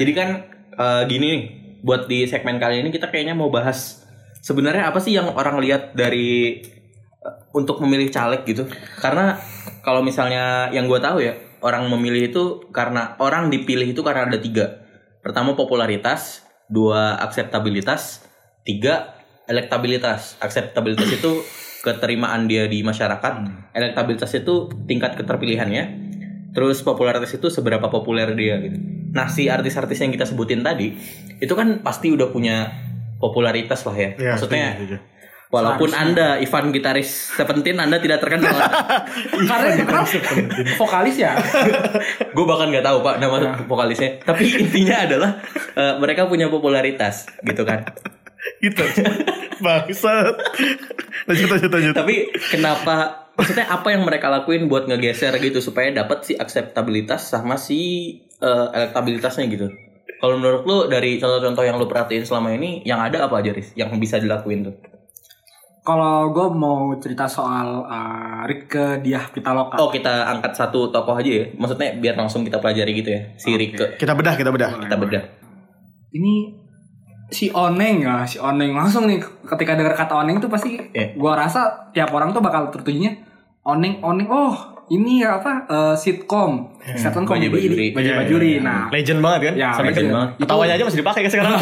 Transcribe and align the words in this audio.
Jadi 0.00 0.12
kan 0.16 0.28
eh, 0.80 1.02
gini 1.04 1.26
nih, 1.28 1.42
buat 1.84 2.08
di 2.08 2.24
segmen 2.24 2.56
kali 2.56 2.80
ini 2.80 2.88
kita 2.88 3.12
kayaknya 3.12 3.36
mau 3.36 3.52
bahas 3.52 4.00
sebenarnya 4.40 4.88
apa 4.88 4.96
sih 4.96 5.12
yang 5.12 5.36
orang 5.36 5.60
lihat 5.60 5.92
dari 5.92 6.64
eh, 7.20 7.36
untuk 7.52 7.84
memilih 7.84 8.08
caleg 8.08 8.48
gitu. 8.48 8.64
Karena 8.96 9.36
kalau 9.84 10.00
misalnya 10.00 10.72
yang 10.72 10.88
gue 10.88 10.96
tahu 10.96 11.20
ya, 11.20 11.36
orang 11.60 11.84
memilih 11.92 12.32
itu 12.32 12.44
karena 12.72 13.20
orang 13.20 13.52
dipilih 13.52 13.92
itu 13.92 14.00
karena 14.00 14.24
ada 14.24 14.40
tiga. 14.40 14.80
Pertama 15.20 15.52
popularitas, 15.52 16.48
dua 16.72 17.20
akseptabilitas, 17.20 18.24
tiga 18.64 19.20
elektabilitas. 19.44 20.40
Akseptabilitas 20.40 21.12
itu 21.12 21.44
keterimaan 21.84 22.48
dia 22.48 22.64
di 22.68 22.80
masyarakat, 22.80 23.32
elektabilitas 23.76 24.32
itu 24.32 24.72
tingkat 24.88 25.16
keterpilihannya. 25.20 26.08
Terus 26.56 26.80
popularitas 26.80 27.30
itu 27.36 27.52
seberapa 27.52 27.92
populer 27.92 28.32
dia 28.32 28.58
gitu. 28.64 28.89
Nah 29.10 29.26
si 29.26 29.50
artis-artis 29.50 29.98
yang 30.00 30.14
kita 30.14 30.26
sebutin 30.26 30.62
tadi 30.62 30.94
itu 31.40 31.52
kan 31.56 31.82
pasti 31.82 32.12
udah 32.14 32.30
punya 32.30 32.70
popularitas 33.18 33.82
lah 33.84 33.96
ya. 33.96 34.10
Iya, 34.16 34.32
Maksudnya 34.36 34.66
walaupun 35.50 35.90
anda 35.90 36.38
Ivan 36.38 36.70
gitaris 36.70 37.34
Seventeen 37.34 37.76
anda 37.82 37.98
tidak 37.98 38.22
terkenal. 38.22 38.54
Karena 39.50 39.74
kenapa? 39.76 40.06
vokalis 40.78 41.16
ya. 41.18 41.34
Gue 42.36 42.44
bahkan 42.46 42.70
nggak 42.70 42.86
tahu 42.86 43.02
pak 43.02 43.18
nama 43.18 43.60
vokalisnya. 43.66 44.22
Tapi 44.22 44.46
intinya 44.62 45.04
adalah 45.04 45.30
eh, 45.74 45.94
mereka 45.98 46.30
punya 46.30 46.46
popularitas 46.46 47.26
gitu 47.42 47.66
kan. 47.66 47.84
Gitu. 48.62 48.82
Bangsat. 49.60 50.34
Lanjut 51.28 51.48
lanjut 51.52 51.70
lanjut. 51.70 51.94
Tapi 51.98 52.14
kenapa? 52.48 53.28
Maksudnya 53.38 53.66
apa 53.70 53.88
yang 53.94 54.02
mereka 54.04 54.26
lakuin 54.28 54.66
buat 54.66 54.88
ngegeser 54.90 55.34
gitu 55.38 55.62
supaya 55.62 55.90
dapat 55.94 56.26
si 56.26 56.32
akseptabilitas 56.36 57.30
sama 57.30 57.56
si 57.56 57.80
eh, 58.40 58.66
elektabilitasnya 58.74 59.46
gitu. 59.48 59.68
Kalau 60.20 60.36
menurut 60.36 60.62
lu 60.68 60.78
dari 60.92 61.16
contoh-contoh 61.16 61.64
yang 61.64 61.80
lu 61.80 61.88
perhatiin 61.88 62.28
selama 62.28 62.52
ini 62.52 62.84
yang 62.84 63.00
ada 63.00 63.24
apa 63.24 63.40
aja 63.40 63.56
Riz 63.56 63.72
yang 63.72 63.88
bisa 63.96 64.20
dilakuin 64.20 64.68
tuh? 64.68 64.76
Kalau 65.80 66.28
gue 66.28 66.46
mau 66.52 66.92
cerita 67.00 67.24
soal 67.24 67.88
uh, 67.88 68.44
Rike 68.44 69.00
Diah 69.00 69.24
Pitaloka. 69.32 69.80
Oh 69.80 69.88
kita 69.88 70.28
angkat 70.28 70.52
satu 70.52 70.92
tokoh 70.92 71.16
aja 71.16 71.40
ya. 71.40 71.44
Maksudnya 71.56 71.96
biar 71.96 72.20
langsung 72.20 72.44
kita 72.44 72.60
pelajari 72.60 72.92
gitu 73.00 73.10
ya. 73.16 73.20
Si 73.40 73.48
Rike 73.56 73.96
Kita 73.96 74.12
bedah 74.12 74.36
kita 74.36 74.52
bedah. 74.52 74.76
kita 74.76 74.96
bedah. 75.00 75.24
Ini 76.12 76.59
si 77.30 77.48
Oneng 77.48 77.96
ya, 78.00 78.22
si 78.22 78.36
Oneng 78.36 78.70
langsung 78.72 79.06
nih 79.06 79.16
ketika 79.44 79.72
dengar 79.72 79.94
kata 79.94 80.18
Oneng 80.18 80.36
tuh 80.36 80.46
pasti 80.46 80.74
Iya. 80.90 81.14
gua 81.14 81.34
rasa 81.36 81.62
tiap 81.88 82.10
orang 82.10 82.30
tuh 82.30 82.38
bakal 82.38 82.68
tertujunya 82.68 83.14
Oneng 83.62 83.98
Oneng 84.00 84.26
oh 84.26 84.52
ini 84.88 85.22
ya 85.22 85.38
apa 85.38 85.62
eh, 85.64 85.94
sitcom 85.94 86.66
sitcom 86.92 87.22
Bajai 87.22 87.46
komedi 87.46 87.48
Bajuri. 87.48 87.70
di 87.72 87.86
Bajai 87.92 88.06
Iya, 88.08 88.18
Bajuri 88.18 88.50
iya. 88.52 88.60
nah 88.60 88.82
Legend 88.88 89.20
banget 89.20 89.40
kan? 89.40 89.54
ya 89.56 89.70
Sampai 89.70 89.90
legend 89.90 90.08
banget. 90.10 90.28
Itu- 90.28 90.42
Ketawanya 90.42 90.74
aja 90.74 90.84
masih 90.84 90.98
dipakai 90.98 91.20
kan 91.20 91.30
sekarang. 91.30 91.54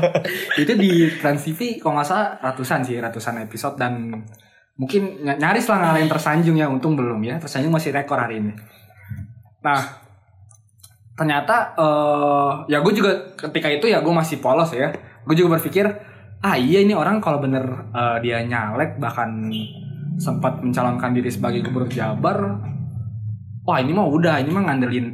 itu 0.62 0.72
di 0.74 0.90
Trans 1.14 1.40
TV 1.40 1.60
kalau 1.78 1.94
nggak 1.94 2.04
salah 2.04 2.28
ratusan 2.42 2.80
sih 2.82 2.98
ratusan 2.98 3.34
episode 3.40 3.76
dan 3.76 4.10
mungkin 4.74 5.02
ny- 5.20 5.38
nyaris 5.38 5.70
lah 5.70 5.78
ngalahin 5.80 6.10
tersanjung 6.10 6.56
ya 6.56 6.66
untung 6.66 6.92
belum 6.92 7.22
ya 7.22 7.38
tersanjung 7.38 7.70
masih 7.70 7.94
rekor 7.94 8.18
hari 8.18 8.42
ini 8.42 8.50
nah 9.60 9.78
ternyata 11.14 11.78
eh 11.78 12.50
ya 12.74 12.82
gue 12.82 12.92
juga 12.92 13.10
ketika 13.38 13.70
itu 13.70 13.86
ya 13.86 14.02
gue 14.02 14.14
masih 14.14 14.42
polos 14.42 14.74
ya. 14.74 14.90
Gue 15.24 15.34
juga 15.38 15.56
berpikir 15.56 15.86
ah 16.44 16.58
iya 16.58 16.84
ini 16.84 16.92
orang 16.92 17.22
kalau 17.22 17.40
bener 17.40 17.64
eh, 17.94 18.16
dia 18.20 18.42
nyalek 18.44 19.00
bahkan 19.00 19.48
sempat 20.20 20.60
mencalonkan 20.62 21.10
diri 21.16 21.26
sebagai 21.32 21.64
gubernur 21.66 21.90
Jabar 21.90 22.38
wah 23.64 23.78
ini 23.80 23.90
mah 23.96 24.06
udah 24.06 24.38
ini 24.44 24.50
mah 24.52 24.62
ngandelin 24.68 25.06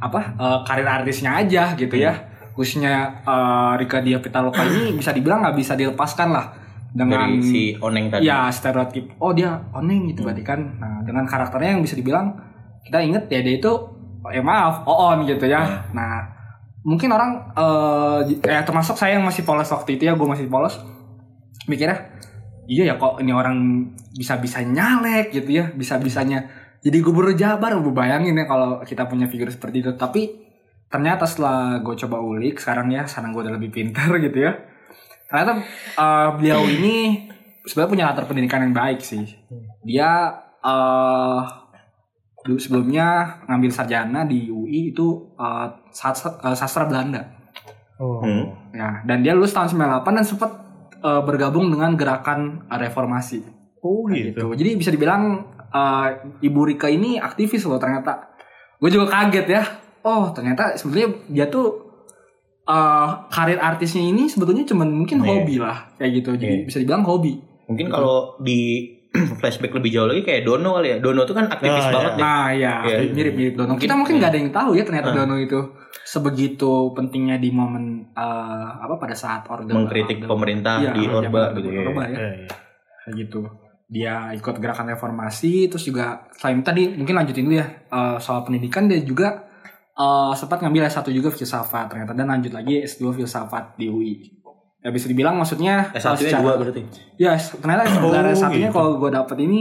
apa 0.00 0.20
eh, 0.38 0.58
karir 0.64 0.88
artisnya 0.88 1.36
aja 1.42 1.74
gitu 1.76 1.98
ya. 1.98 2.14
Khususnya 2.54 3.22
eh, 3.26 3.72
Rika 3.78 3.98
Dia 4.00 4.18
Pitaloka 4.22 4.62
ini 4.64 4.94
bisa 5.00 5.10
dibilang 5.10 5.42
nggak 5.44 5.56
bisa 5.58 5.74
dilepaskan 5.74 6.30
lah 6.32 6.46
dengan 6.88 7.28
Dari 7.28 7.44
si 7.44 7.62
Oneng 7.84 8.08
tadi. 8.08 8.24
ya 8.24 8.48
stereotip 8.48 9.12
oh 9.20 9.36
dia 9.36 9.60
oneng 9.76 10.08
gitu 10.08 10.24
berarti 10.24 10.40
kan. 10.40 10.60
Nah 10.80 11.04
dengan 11.04 11.28
karakternya 11.28 11.76
yang 11.76 11.84
bisa 11.84 11.92
dibilang 11.92 12.32
kita 12.80 13.04
inget 13.04 13.28
ya 13.28 13.44
dia 13.44 13.60
itu 13.60 13.72
eh 14.34 14.42
maaf 14.42 14.86
oon 14.86 15.26
gitu 15.26 15.46
ya. 15.46 15.86
Nah 15.94 16.26
mungkin 16.82 17.12
orang 17.12 17.52
eh 17.54 18.38
ya 18.42 18.62
termasuk 18.66 18.98
saya 18.98 19.18
yang 19.18 19.26
masih 19.26 19.42
polos 19.46 19.70
waktu 19.70 19.98
itu 19.98 20.10
ya 20.10 20.18
gue 20.18 20.28
masih 20.28 20.50
polos. 20.50 20.80
Mikirnya 21.68 22.14
iya 22.68 22.92
ya 22.92 22.94
kok 23.00 23.20
ini 23.20 23.32
orang 23.32 23.88
bisa 24.12 24.36
bisa 24.40 24.60
nyalek 24.60 25.32
gitu 25.32 25.62
ya 25.62 25.64
bisa 25.72 25.96
bisanya 25.96 26.48
jadi 26.82 26.98
gubernur 27.02 27.34
Jabar. 27.34 27.74
Gue 27.78 27.94
bayangin 27.94 28.38
ya 28.38 28.46
kalau 28.46 28.82
kita 28.82 29.06
punya 29.10 29.26
figur 29.26 29.50
seperti 29.50 29.82
itu. 29.82 29.92
Tapi 29.98 30.46
ternyata 30.88 31.28
setelah 31.28 31.82
gue 31.84 31.94
coba 32.06 32.16
ulik 32.22 32.56
sekarang 32.56 32.88
ya 32.88 33.04
sekarang 33.04 33.36
gue 33.36 33.42
udah 33.44 33.54
lebih 33.58 33.70
pintar 33.70 34.10
gitu 34.24 34.38
ya. 34.38 34.52
Ternyata 35.28 35.52
eh, 35.98 36.28
beliau 36.38 36.62
ini 36.64 37.28
sebenarnya 37.66 37.92
punya 37.92 38.04
latar 38.08 38.24
pendidikan 38.24 38.64
yang 38.64 38.74
baik 38.74 39.00
sih. 39.02 39.26
Dia 39.84 40.32
eh 40.58 41.40
dulu 42.48 42.56
sebelumnya 42.56 43.06
ngambil 43.44 43.68
sarjana 43.68 44.24
di 44.24 44.48
UI 44.48 44.90
itu 44.90 45.06
eh, 45.36 45.66
sastra, 45.90 46.32
sastra 46.56 46.88
Belanda 46.88 47.36
Oh. 47.98 48.22
Hmm. 48.22 48.46
ya 48.70 49.02
dan 49.02 49.20
dia 49.20 49.34
lulus 49.34 49.50
tahun 49.50 49.74
98 49.74 50.06
dan 50.06 50.22
sempat 50.22 50.50
eh, 50.98 51.22
bergabung 51.22 51.66
dengan 51.66 51.92
gerakan 51.92 52.62
reformasi 52.64 53.42
Oh 53.78 54.06
Kayak 54.06 54.34
gitu. 54.34 54.42
Jadi 54.54 54.70
bisa 54.74 54.90
dibilang 54.90 55.22
eh, 55.68 56.06
Ibu 56.40 56.60
Rika 56.64 56.86
ini 56.86 57.14
aktivis 57.14 57.62
loh 57.62 57.78
ternyata. 57.78 58.26
Gue 58.78 58.88
juga 58.88 59.06
kaget 59.08 59.46
ya. 59.48 59.62
Oh 60.02 60.30
ternyata 60.30 60.74
sebetulnya 60.74 61.10
dia 61.26 61.46
tuh 61.46 61.90
eh, 62.64 63.08
karir 63.30 63.58
artisnya 63.58 64.02
ini 64.04 64.26
sebetulnya 64.26 64.62
cuman 64.62 64.90
mungkin 64.90 65.18
Iya. 65.18 65.26
hobi 65.28 65.56
lah 65.58 65.90
kayak 65.94 66.10
gitu. 66.18 66.30
Jadi 66.34 66.54
Iya. 66.54 66.66
bisa 66.66 66.78
dibilang 66.78 67.02
hobi. 67.02 67.38
Mungkin 67.66 67.86
kalau 67.88 68.38
di 68.38 68.86
flashback 69.40 69.72
lebih 69.72 69.90
jauh 69.90 70.06
lagi 70.06 70.22
kayak 70.22 70.42
Dono 70.42 70.70
kali 70.74 70.88
ya. 70.88 70.96
Dono 70.98 71.22
tuh 71.22 71.34
kan 71.34 71.46
aktivis 71.46 71.84
Oh, 71.84 71.92
banget 71.92 72.12
iya. 72.12 72.14
deh. 72.14 72.22
Nah 72.22 72.46
ya 72.50 72.74
Iya. 72.82 72.96
mirip-mirip 73.08 73.54
Dono. 73.54 73.68
Mungkin- 73.70 73.82
Kita 73.82 73.94
mungkin 73.94 74.14
nggak 74.16 74.30
ada 74.30 74.38
yang 74.38 74.50
tahu 74.50 74.70
ya 74.72 74.82
ternyata 74.82 75.08
Ah. 75.08 75.16
Dono 75.16 75.36
itu 75.36 75.60
sebegitu 76.04 76.72
pentingnya 76.92 77.36
di 77.36 77.50
momen 77.50 77.84
eh, 78.10 78.24
apa 78.74 78.94
pada 78.96 79.12
saat 79.12 79.44
orde 79.46 79.68
Mengkritik 79.68 80.18
orde- 80.18 80.28
pemerintah 80.28 80.76
Iya, 80.78 80.92
di 80.92 81.02
zaman 81.02 81.18
Orba 81.22 81.42
gitu 81.54 81.68
ya. 81.68 81.80
Orba 81.82 82.02
ya. 82.02 82.08
Iya, 82.10 82.28
iya. 82.36 82.48
kayak 83.00 83.14
gitu 83.18 83.40
dia 83.86 84.14
ikut 84.32 84.54
gerakan 84.54 84.84
reformasi 84.90 85.52
terus 85.66 85.80
juga 85.82 86.04
selain 86.30 86.60
tadi 86.60 86.92
mungkin 86.92 87.14
lanjutin 87.14 87.40
dulu 87.42 87.56
ya 87.56 87.66
eh, 87.86 88.16
soal 88.18 88.40
pendidikan 88.42 88.84
dia 88.84 89.00
juga 89.00 89.48
eh, 89.94 90.32
sempat 90.34 90.60
ngambil 90.60 90.86
S1 90.86 91.08
juga 91.10 91.28
filsafat 91.28 91.88
ternyata 91.88 92.12
dan 92.12 92.28
lanjut 92.28 92.52
lagi 92.52 92.80
S2 92.82 93.12
filsafat 93.14 93.74
di 93.74 93.86
UI 93.86 94.37
ya 94.78 94.88
bisa 94.88 95.06
dibilang 95.06 95.34
maksudnya 95.34 95.90
S1 95.90 96.06
nya 96.08 96.16
secara- 96.16 96.44
dua 96.44 96.54
berarti. 96.56 96.82
ya 97.16 97.34
ternyata 97.34 97.82
Oh, 97.84 98.08
sebenarnya 98.08 98.32
S1 98.32 98.50
nya 98.52 98.58
gitu. 98.64 98.72
kalau 98.72 98.90
gue 98.96 99.10
dapet 99.10 99.36
ini 99.40 99.60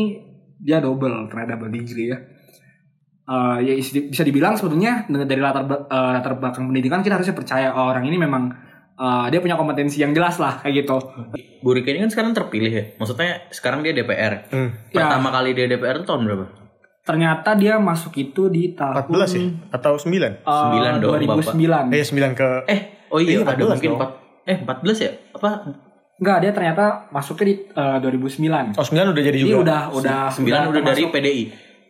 dia 0.57 0.78
double 0.78 1.25
ternyata 1.28 1.55
double 1.55 1.72
degree 1.72 2.09
ya 2.09 2.19
Eh, 3.27 3.57
ya 3.61 3.73
bisa 4.07 4.23
dibilang 4.23 4.56
sebetulnya 4.56 5.03
dari 5.03 5.44
latar 5.44 5.67
eh, 5.67 5.75
latar 6.16 6.39
belakang 6.39 6.63
pendidikan 6.66 7.03
kita 7.03 7.19
harusnya 7.19 7.35
percaya 7.35 7.67
oh, 7.69 7.91
orang 7.91 8.07
ini 8.07 8.16
memang 8.16 8.47
eh, 8.95 9.25
dia 9.27 9.44
punya 9.44 9.53
kompetensi 9.53 10.00
yang 10.00 10.16
jelas 10.16 10.39
lah 10.39 10.63
kayak 10.63 10.79
gitu 10.81 10.95
Bu 11.59 11.75
Rika 11.75 11.91
ini 11.91 12.00
kan 12.00 12.07
sekarang 12.07 12.31
terpilih 12.31 12.72
ya. 12.72 12.83
Maksudnya 12.95 13.51
sekarang 13.51 13.81
dia 13.81 13.91
DPR. 13.91 14.47
Hmm. 14.47 14.72
Ya. 14.88 15.03
Pertama 15.03 15.27
kali 15.29 15.51
dia 15.51 15.67
DPR 15.67 16.00
itu 16.00 16.06
tahun 16.06 16.23
berapa? 16.23 16.45
ternyata 17.03 17.56
dia 17.56 17.75
masuk 17.77 18.11
itu 18.16 18.47
di 18.47 18.72
tahun 18.73 19.07
14 19.07 19.31
ya? 19.33 19.44
Atau 19.71 19.95
9? 19.97 20.07
eh, 20.07 20.31
Sembilan 20.44 20.94
dong, 20.97 21.12
2009 21.18 21.88
Eh 21.89 22.03
9 22.06 22.31
ke 22.31 22.47
Eh, 22.65 22.80
oh 23.07 23.18
iya, 23.18 23.31
Iya, 23.33 23.44
ada 23.44 23.56
14 23.57 23.71
mungkin 23.74 23.89
dong. 23.89 24.00
4 24.00 24.26
eh 24.47 24.57
14 24.57 24.97
ya? 24.97 25.11
Apa? 25.33 25.49
Enggak, 26.17 26.38
dia 26.39 26.51
ternyata 26.51 26.83
masuknya 27.09 27.45
di 27.45 27.55
eh, 27.67 27.97
2009 27.99 28.73
Oh 28.73 28.81
9 28.81 29.13
udah 29.13 29.21
jadi 29.21 29.38
juga. 29.38 29.61
udah 29.61 29.81
udah 29.94 30.21
9 30.31 30.41
udah 30.41 30.61
dari 30.73 31.03
termasuk 31.03 31.09
PDI. 31.11 31.44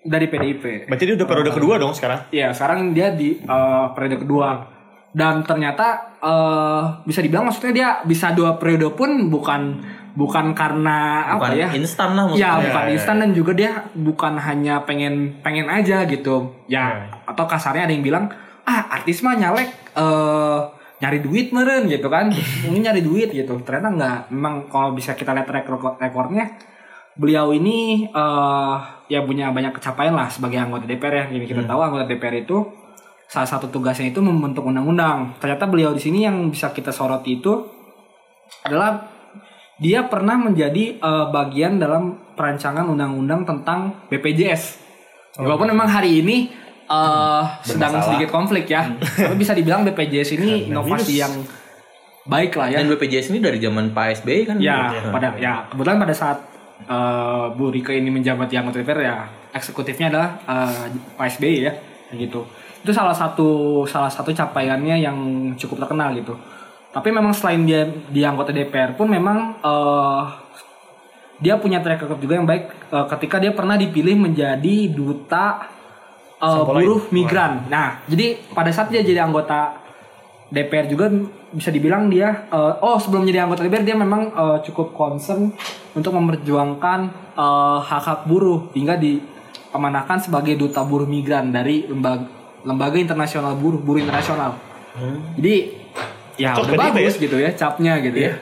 dari 0.04 0.26
PDIP 0.26 0.64
Berarti 0.86 1.04
dia 1.06 1.16
udah 1.16 1.28
periode 1.28 1.52
kedua 1.52 1.76
dong 1.78 1.92
sekarang. 1.92 2.20
Iya, 2.30 2.52
sekarang 2.52 2.92
dia 2.92 3.12
di 3.12 3.38
eh, 3.38 3.86
periode 3.94 4.18
kedua 4.20 4.50
dan 5.10 5.42
ternyata 5.42 5.86
eh, 6.18 6.84
bisa 7.04 7.20
dibilang 7.20 7.46
maksudnya 7.46 7.72
dia 7.72 7.90
bisa 8.04 8.32
dua 8.32 8.56
periode 8.56 8.92
pun 8.92 9.28
bukan 9.28 9.80
bukan 10.12 10.52
karena 10.52 10.98
Bukan 11.30 11.48
apa 11.48 11.56
ya? 11.56 11.70
instan 11.72 12.12
lah 12.12 12.26
Ya, 12.28 12.58
maksudnya. 12.58 12.66
bukan 12.66 12.84
ya, 12.84 12.92
instan 12.92 13.16
dan 13.18 13.32
juga 13.32 13.52
dia 13.54 13.72
bukan 13.94 14.34
hanya 14.36 14.82
pengen 14.82 15.14
pengen 15.40 15.68
aja 15.68 16.04
gitu. 16.04 16.58
Ya, 16.66 17.06
atau 17.24 17.46
kasarnya 17.46 17.86
ada 17.86 17.94
yang 17.94 18.02
bilang, 18.02 18.26
"Ah, 18.64 18.92
artis 18.92 19.22
mah 19.22 19.36
nyalek 19.36 19.70
eh 19.94 20.60
nyari 21.00 21.20
duit 21.22 21.54
meren 21.54 21.86
gitu 21.90 22.08
kan." 22.08 22.32
Mungkin 22.66 22.82
nyari 22.82 23.02
duit 23.02 23.30
gitu. 23.34 23.58
Ternyata 23.62 23.90
enggak. 23.94 24.20
Memang 24.34 24.70
kalau 24.72 24.94
bisa 24.94 25.14
kita 25.14 25.34
lihat 25.34 25.50
rekor 25.50 25.98
rekornya 25.98 26.58
beliau 27.18 27.50
ini 27.50 28.06
eh 28.14 28.78
ya 29.10 29.26
punya 29.26 29.50
banyak 29.50 29.74
kecapaian 29.74 30.14
lah 30.14 30.30
sebagai 30.30 30.62
anggota 30.62 30.86
DPR 30.86 31.14
ya. 31.14 31.26
Jadi 31.34 31.46
kita 31.50 31.64
tahu 31.66 31.80
anggota 31.82 32.06
DPR 32.06 32.46
itu 32.46 32.62
salah 33.28 33.50
satu 33.50 33.68
tugasnya 33.68 34.14
itu 34.14 34.22
membentuk 34.24 34.64
undang-undang. 34.64 35.36
Ternyata 35.42 35.68
beliau 35.68 35.92
di 35.92 36.02
sini 36.02 36.24
yang 36.24 36.48
bisa 36.54 36.72
kita 36.72 36.94
soroti 36.94 37.42
itu 37.42 37.54
adalah 38.64 39.04
dia 39.78 40.06
pernah 40.08 40.38
menjadi 40.40 40.98
eh, 40.98 41.26
bagian 41.34 41.82
dalam 41.82 42.34
perancangan 42.38 42.86
undang-undang 42.88 43.44
tentang 43.44 44.08
BPJS. 44.08 44.86
Walaupun 45.38 45.70
memang 45.70 45.86
hari 45.86 46.22
ini 46.26 46.50
eh 46.88 47.44
sedang 47.64 48.00
sedikit 48.00 48.32
konflik 48.32 48.66
ya. 48.66 48.88
Tapi 48.96 49.36
bisa 49.36 49.52
dibilang 49.52 49.84
BPJS 49.84 50.40
ini 50.40 50.72
inovasi 50.72 51.20
yang 51.20 51.34
baik 52.24 52.56
lah 52.56 52.68
ya. 52.68 52.80
Dan 52.80 52.92
BPJS 52.92 53.32
ini 53.32 53.40
dari 53.40 53.60
zaman 53.60 53.92
Pak 53.92 54.24
SBY 54.24 54.40
kan? 54.44 54.58
Ya, 54.60 54.92
Iya. 54.92 55.12
pada 55.12 55.28
ya 55.36 55.54
kebetulan 55.68 56.00
pada 56.00 56.16
saat 56.16 56.38
eh, 56.84 57.46
Bu 57.56 57.72
Rike 57.72 57.92
ini 57.92 58.08
menjabat 58.08 58.48
di 58.48 58.56
anggota 58.56 58.80
DPR 58.80 59.00
ya 59.00 59.16
eksekutifnya 59.52 60.12
adalah 60.12 60.30
eh, 60.44 60.88
Pak 61.16 61.28
SBY 61.36 61.56
ya 61.64 61.74
gitu. 62.16 62.48
Itu 62.84 62.92
salah 62.92 63.16
satu 63.16 63.84
salah 63.84 64.08
satu 64.08 64.32
capaiannya 64.32 64.96
yang 65.00 65.18
cukup 65.56 65.84
terkenal 65.84 66.16
gitu. 66.16 66.36
Tapi 66.88 67.12
memang 67.12 67.36
selain 67.36 67.68
dia 67.68 67.84
di 67.86 68.24
anggota 68.24 68.52
DPR 68.52 68.96
pun 68.96 69.12
memang 69.12 69.60
eh, 69.60 70.24
dia 71.38 71.54
punya 71.62 71.78
track 71.80 72.08
record 72.08 72.18
juga 72.18 72.34
yang 72.40 72.48
baik 72.48 72.64
eh, 72.92 73.06
ketika 73.12 73.38
dia 73.38 73.52
pernah 73.52 73.76
dipilih 73.76 74.16
menjadi 74.18 74.76
duta 74.90 75.77
Sampolain. 76.38 76.86
buruh 76.86 77.02
migran. 77.10 77.66
Nah, 77.66 78.06
jadi 78.06 78.38
pada 78.54 78.70
saat 78.70 78.94
dia 78.94 79.02
jadi 79.02 79.26
anggota 79.26 79.74
DPR 80.54 80.88
juga 80.88 81.12
bisa 81.52 81.72
dibilang 81.74 82.08
dia 82.08 82.48
eh, 82.48 82.74
oh 82.80 82.96
sebelum 83.00 83.28
jadi 83.28 83.44
anggota 83.44 83.66
DPR 83.66 83.84
dia 83.84 83.98
memang 83.98 84.32
eh, 84.32 84.58
cukup 84.70 84.94
concern 84.96 85.52
untuk 85.98 86.14
memperjuangkan 86.14 87.00
eh, 87.36 87.80
hak-hak 87.84 88.30
buruh 88.30 88.70
hingga 88.78 88.96
diamanahkan 88.96 90.24
sebagai 90.24 90.56
duta 90.56 90.86
buruh 90.86 91.10
migran 91.10 91.52
dari 91.52 91.90
lembaga 91.90 92.30
lembaga 92.68 92.98
internasional 93.00 93.56
buruh 93.56 93.80
buruh 93.80 94.04
internasional. 94.04 94.60
Jadi 95.38 95.56
ya 96.38 96.54
Cocok 96.58 96.74
udah 96.74 96.90
bagus 96.94 97.16
ya. 97.18 97.24
gitu 97.24 97.38
ya 97.40 97.50
capnya 97.56 97.94
gitu 98.04 98.18
ya. 98.18 98.34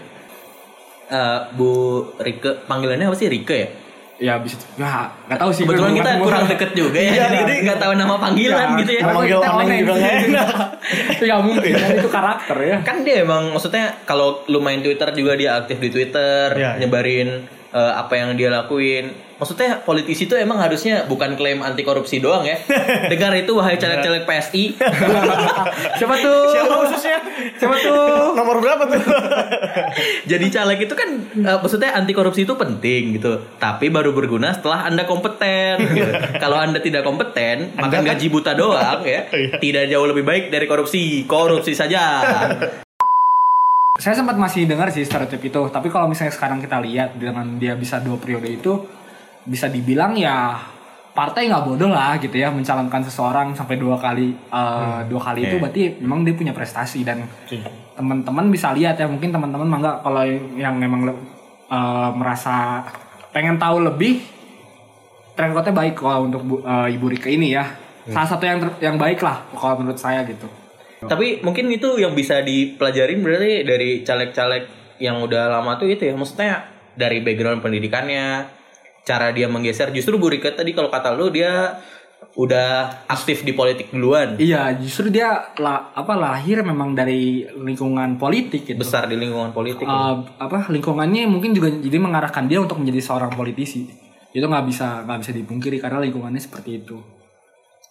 Eh, 1.05 1.39
Bu 1.53 1.69
Rike, 2.17 2.65
panggilannya 2.65 3.05
apa 3.05 3.17
sih 3.17 3.29
Rike 3.29 3.55
ya? 3.55 3.69
Ya 4.15 4.39
bisa 4.39 4.55
ya 4.79 5.11
nggak 5.27 5.35
tahu 5.35 5.51
sih 5.51 5.63
Kebetulan 5.63 5.91
kita 5.93 6.11
kurang 6.17 6.47
deket 6.47 6.71
juga 6.71 6.95
ya, 6.95 7.11
Iya, 7.11 7.25
jadi 7.35 7.53
nggak 7.67 7.79
tahu 7.79 7.93
nama 7.93 8.15
panggilan 8.15 8.67
Ya, 8.69 8.79
gitu 8.79 8.91
ya. 8.93 9.01
Manggil 9.03 9.27
kita 9.35 9.49
Oneng 9.51 9.77
juga 9.77 9.93
nggak 9.93 10.15
enak. 10.23 10.47
itu 11.11 11.23
ya 11.25 11.35
mungkin 11.37 11.71
kan 11.73 11.89
itu 11.91 12.09
karakter 12.09 12.57
ya. 12.61 12.77
Kan 12.81 12.97
dia 13.03 13.15
emang 13.21 13.51
maksudnya 13.51 13.85
kalau 14.03 14.45
lu 14.45 14.59
main 14.59 14.79
Twitter 14.79 15.11
juga 15.11 15.35
dia 15.35 15.57
aktif 15.57 15.77
di 15.77 15.89
Twitter, 15.89 16.47
Iya, 16.49 16.61
iya. 16.75 16.79
nyebarin 16.79 17.29
eh, 17.71 17.93
apa 17.95 18.13
yang 18.13 18.35
dia 18.35 18.49
lakuin. 18.49 19.13
Maksudnya 19.35 19.83
politisi 19.83 20.31
itu 20.31 20.35
emang 20.39 20.55
harusnya 20.57 21.03
bukan 21.05 21.35
klaim 21.35 21.59
anti 21.59 21.83
korupsi 21.83 22.23
doang 22.23 22.47
ya. 22.47 22.55
Dengar 23.11 23.35
itu 23.35 23.51
wahai 23.51 23.75
caleg-caleg 23.75 24.23
PSI. 24.23 24.79
Siapa 25.99 26.15
tuh? 26.15 26.55
Siapa 26.55 26.73
khususnya? 26.79 27.17
Siapa 27.59 27.75
tuh? 27.75 28.31
Nomor 28.31 28.63
berapa 28.63 28.87
tuh? 28.87 29.01
Jadi 30.31 30.45
caleg 30.47 30.87
itu 30.87 30.95
kan 30.95 31.09
eh, 31.35 31.57
maksudnya 31.59 31.91
anti 31.91 32.15
korupsi 32.15 32.47
itu 32.47 32.55
penting 32.55 33.19
gitu. 33.19 33.43
Tapi 33.59 33.91
baru 33.91 34.15
berguna 34.15 34.55
setelah 34.55 34.87
Anda 34.87 35.03
kompeten. 35.03 35.83
gitu. 35.83 36.11
Kalau 36.39 36.55
Anda 36.55 36.79
tidak 36.79 37.03
kompeten, 37.03 37.75
makan 37.75 37.91
kan- 37.91 38.07
gaji 38.07 38.31
buta 38.31 38.55
doang 38.55 39.03
ya. 39.03 39.27
Iya. 39.27 39.59
Tidak 39.59 39.83
jauh 39.91 40.07
lebih 40.07 40.23
baik 40.23 40.47
dari 40.47 40.63
korupsi. 40.63 41.27
Korupsi 41.27 41.75
saja. 41.75 42.23
Saya 43.95 44.11
sempat 44.13 44.35
masih 44.35 44.65
dengar 44.65 44.91
sih 44.91 45.01
stereotip 45.01 45.39
itu, 45.39 45.61
tapi 45.69 45.87
kalau 45.87 46.05
misalnya 46.05 46.29
sekarang 46.29 46.59
kita 46.59 46.77
lihat 46.79 47.15
dengan 47.15 47.55
dia 47.55 47.73
bisa 47.73 47.97
dua 47.97 48.15
periode 48.15 48.43
itu, 48.49 48.83
bisa 49.41 49.65
dibilang 49.65 50.11
ya 50.13 50.59
partai 51.11 51.47
nggak 51.47 51.63
bodoh 51.63 51.87
lah 51.87 52.19
gitu 52.19 52.35
ya 52.35 52.51
mencalonkan 52.51 52.99
seseorang 53.01 53.55
sampai 53.55 53.79
dua 53.79 53.95
kali 53.95 54.35
eh, 54.35 54.99
dua 55.05 55.21
kali 55.21 55.39
itu 55.43 55.55
Iya. 55.55 55.61
berarti 55.61 55.81
memang 55.97 56.19
dia 56.21 56.35
punya 56.35 56.51
prestasi 56.51 57.01
dan 57.01 57.23
teman-teman 57.95 58.51
bisa 58.51 58.75
lihat 58.75 58.99
ya 58.99 59.07
mungkin 59.07 59.31
teman-teman 59.31 59.63
mangga 59.65 60.03
kalau 60.03 60.27
yang 60.53 60.75
memang 60.75 61.07
eh, 61.65 62.09
merasa 62.11 62.83
pengen 63.31 63.55
tahu 63.55 63.79
lebih 63.81 64.27
track 65.31 65.49
recordnya 65.49 65.71
baik 65.73 65.95
kalau 65.95 66.27
untuk 66.27 66.43
Bu- 66.43 66.59
eh, 66.59 66.91
Ibu 66.91 67.05
Rika 67.07 67.29
ini 67.29 67.53
ya 67.53 67.63
salah 68.05 68.27
satu 68.27 68.43
yang 68.43 68.59
ter- 68.59 68.79
yang 68.83 68.95
baik 68.95 69.17
lah 69.19 69.39
kalau 69.49 69.79
menurut 69.79 69.95
saya 69.95 70.19
gitu. 70.25 70.51
Tapi 71.09 71.45
mungkin 71.45 71.71
itu 71.71 71.97
yang 71.97 72.13
bisa 72.13 72.41
dipelajarin 72.41 73.19
berarti 73.21 73.63
dari 73.63 73.89
caleg-caleg 74.01 74.63
yang 74.99 75.19
udah 75.21 75.51
lama 75.51 75.75
tuh 75.77 75.91
itu 75.91 76.07
ya. 76.07 76.13
Maksudnya 76.15 76.65
dari 76.95 77.19
background 77.21 77.59
pendidikannya, 77.61 78.47
cara 79.05 79.31
dia 79.31 79.45
menggeser. 79.47 79.91
Justru 79.91 80.17
Bu 80.17 80.31
Rika 80.31 80.51
tadi 80.55 80.71
kalau 80.73 80.89
kata 80.89 81.13
lu 81.13 81.29
dia 81.29 81.79
udah 82.35 83.05
aktif 83.07 83.47
di 83.47 83.55
politik 83.55 83.93
duluan. 83.95 84.35
Iya, 84.35 84.75
justru 84.75 85.07
dia 85.07 85.55
lah 85.55 85.95
apa 85.95 86.19
lahir 86.19 86.59
memang 86.65 86.91
dari 86.91 87.47
lingkungan 87.47 88.19
politik 88.19 88.67
gitu. 88.67 88.75
Besar 88.81 89.07
di 89.07 89.15
lingkungan 89.15 89.55
politik. 89.55 89.87
Eh, 89.87 90.15
apa 90.41 90.67
lingkungannya 90.67 91.29
mungkin 91.31 91.55
juga 91.55 91.71
jadi 91.71 91.95
mengarahkan 91.95 92.49
dia 92.49 92.59
untuk 92.59 92.81
menjadi 92.81 92.99
seorang 92.99 93.31
politisi. 93.31 93.87
Itu 94.35 94.51
nggak 94.51 94.65
bisa 94.67 95.07
nggak 95.07 95.19
bisa 95.23 95.31
dipungkiri 95.31 95.77
karena 95.79 96.03
lingkungannya 96.03 96.41
seperti 96.41 96.83
itu. 96.83 96.99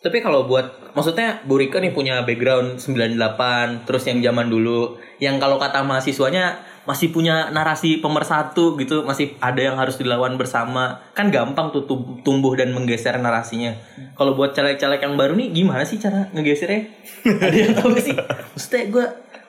Tapi 0.04 0.20
kalau 0.20 0.44
buat 0.44 0.92
maksudnya 0.92 1.40
Bu 1.48 1.56
Rika 1.56 1.80
nih 1.80 1.96
punya 1.96 2.20
background 2.28 2.76
98 2.76 3.88
terus 3.88 4.04
yang 4.04 4.20
zaman 4.20 4.52
dulu 4.52 5.00
yang 5.16 5.40
kalau 5.40 5.56
kata 5.56 5.80
mahasiswanya 5.80 6.60
masih 6.84 7.08
punya 7.08 7.48
narasi 7.48 7.98
pemersatu 8.04 8.76
gitu, 8.76 9.08
masih 9.08 9.32
ada 9.40 9.56
yang 9.56 9.76
harus 9.80 9.96
dilawan 9.96 10.36
bersama. 10.36 11.00
Kan 11.16 11.32
gampang 11.32 11.72
tuh 11.72 11.88
tum- 11.88 12.20
tumbuh 12.20 12.52
dan 12.52 12.76
menggeser 12.76 13.16
narasinya. 13.16 13.72
Kalau 14.14 14.36
buat 14.36 14.52
caleg-caleg 14.52 15.00
yang 15.00 15.16
baru 15.16 15.32
nih 15.32 15.48
gimana 15.64 15.82
sih 15.88 15.96
cara 15.96 16.28
ngegesernya? 16.36 16.84
ada 17.48 17.56
yang 17.56 17.72
tahu 17.72 17.96
sih? 17.96 18.12
Maksudnya 18.52 18.84
gue 18.92 19.06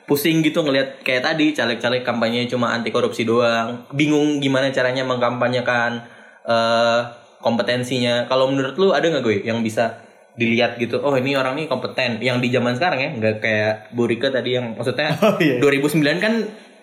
pusing 0.07 0.39
gitu 0.45 0.63
ngelihat 0.63 1.03
kayak 1.03 1.27
tadi 1.27 1.51
caleg-caleg 1.51 2.07
kampanye 2.07 2.47
cuma 2.47 2.71
anti 2.71 2.95
korupsi 2.95 3.27
doang. 3.27 3.83
Bingung 3.91 4.39
gimana 4.39 4.71
caranya 4.71 5.03
mengkampanyekan 5.03 6.07
eh 6.47 7.01
kompetensinya. 7.43 8.31
Kalau 8.31 8.47
menurut 8.47 8.79
lu 8.79 8.95
ada 8.95 9.05
nggak 9.11 9.23
gue 9.27 9.37
yang 9.43 9.59
bisa 9.59 10.04
dilihat 10.35 10.75
gitu 10.75 10.99
oh 10.99 11.13
ini 11.13 11.31
orang 11.33 11.55
nih 11.55 11.65
kompeten 11.65 12.19
yang 12.19 12.37
di 12.37 12.47
zaman 12.47 12.75
sekarang 12.75 12.99
ya 12.99 13.09
nggak 13.13 13.35
kayak 13.39 13.73
Bu 13.89 14.03
Rika 14.03 14.27
tadi 14.29 14.53
yang 14.53 14.73
maksudnya 14.73 15.15
Oh, 15.25 15.39
iya. 15.39 15.59
2009 15.59 15.95
kan 16.19 16.33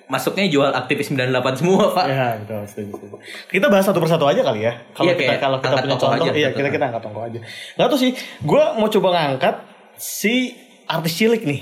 masuknya 0.05 0.45
jual 0.47 0.69
aktivis 0.71 1.09
98 1.09 1.33
semua 1.57 1.89
pak 1.91 2.07
Ya, 2.07 2.37
betul, 2.39 2.65
setuju, 2.67 2.93
setuju. 2.99 3.17
Kita 3.49 3.67
bahas 3.69 3.85
satu 3.85 3.97
persatu 3.97 4.25
aja 4.25 4.41
kali 4.41 4.61
ya. 4.63 4.73
Kalau 4.93 5.05
Iya, 5.07 5.15
kita 5.15 5.35
kalau 5.39 5.57
kita 5.59 5.69
angkat 5.71 5.85
punya 5.87 5.95
contoh, 5.95 6.09
aja, 6.19 6.31
iya 6.33 6.49
betul. 6.49 6.59
kita 6.59 6.69
kita 6.71 6.85
angkat 6.87 7.03
tokoh 7.03 7.23
aja. 7.23 7.39
Nggak 7.77 7.89
tuh 7.89 7.99
sih, 7.99 8.11
gue 8.39 8.63
mau 8.75 8.89
coba 8.91 9.09
ngangkat 9.11 9.55
si 9.95 10.35
artis 10.85 11.13
cilik 11.15 11.43
nih. 11.43 11.61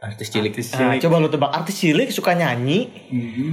artis 0.00 0.28
cilik 0.30 0.52
Nah, 0.78 0.96
coba 0.98 1.18
lu 1.18 1.26
tebak 1.26 1.50
artis 1.50 1.76
cilik 1.76 2.08
suka 2.08 2.32
nyanyi, 2.32 2.88
Mhm. 3.10 3.48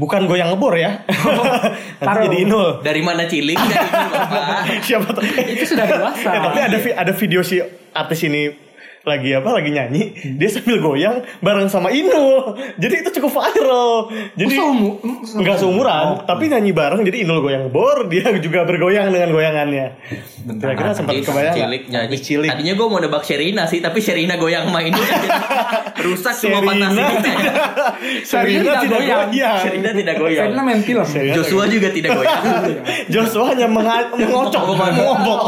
Bukan 0.00 0.24
goyang 0.24 0.56
ngebor 0.56 0.80
ya. 0.80 1.04
Taruh. 2.00 2.24
jadi 2.24 2.48
inul. 2.48 2.80
dari 2.80 3.04
mana 3.04 3.28
cilik 3.28 3.60
dari 3.60 4.80
Siapa 4.88 5.12
tuh? 5.12 5.20
Itu 5.28 5.64
sudah 5.68 5.84
dewasa. 5.84 6.28
Eh, 6.32 6.40
tapi 6.40 6.58
ada 6.64 6.78
ada 6.96 7.12
video 7.12 7.44
si 7.44 7.60
artis 7.92 8.24
ini 8.24 8.69
lagi 9.00 9.32
apa? 9.32 9.48
Lagi 9.56 9.70
nyanyi? 9.72 10.02
Dia 10.36 10.48
sambil 10.52 10.76
goyang 10.78 11.24
bareng 11.40 11.66
sama 11.66 11.88
Inul 11.88 12.52
jadi 12.76 13.00
itu 13.00 13.10
cukup 13.16 13.32
viral. 13.32 14.12
Jadi 14.36 14.54
Oh, 14.60 15.00
nggak 15.40 15.56
seumuran 15.56 16.24
tapi 16.24 16.46
nyanyi 16.46 16.70
bareng 16.70 17.00
jadi 17.00 17.24
Inul 17.24 17.40
goyang 17.40 17.72
bor 17.72 18.04
dia 18.06 18.28
juga 18.44 18.68
bergoyang 18.68 19.08
dengan 19.08 19.32
goyangannya. 19.32 19.86
Kira-kira 20.52 20.92
sempat 20.92 21.16
kebayang 21.16 21.54
cilik 21.56 21.82
nyanyi. 21.88 22.16
Cilik. 22.20 22.48
Tadinya 22.52 22.74
gue 22.76 22.86
mau 22.86 23.00
nebak 23.00 23.24
Sherina 23.24 23.64
sih 23.64 23.80
tapi 23.80 23.98
Sherina 23.98 24.36
goyang 24.36 24.68
sama 24.68 24.84
ini 24.84 25.00
kan 25.00 25.20
rusak 26.04 26.34
semua 26.36 26.60
Sherina 26.60 26.68
fantasi 26.68 27.00
kita 27.10 27.30
ya. 27.32 27.52
Serina 28.20 28.72
tidak 28.78 29.00
goyang. 29.08 29.58
Sherina 29.64 29.90
tidak 29.92 30.14
goyang. 30.20 30.48
Saya 30.52 30.62
main 30.62 30.80
film. 30.84 31.04
Sherina 31.08 31.34
Joshua 31.40 31.64
juga 31.66 31.88
tidak 31.88 32.10
goyang. 32.14 32.42
Joshua 33.08 33.44
hanya 33.56 33.64
mengocok. 33.64 34.62
Mengobok 34.76 35.40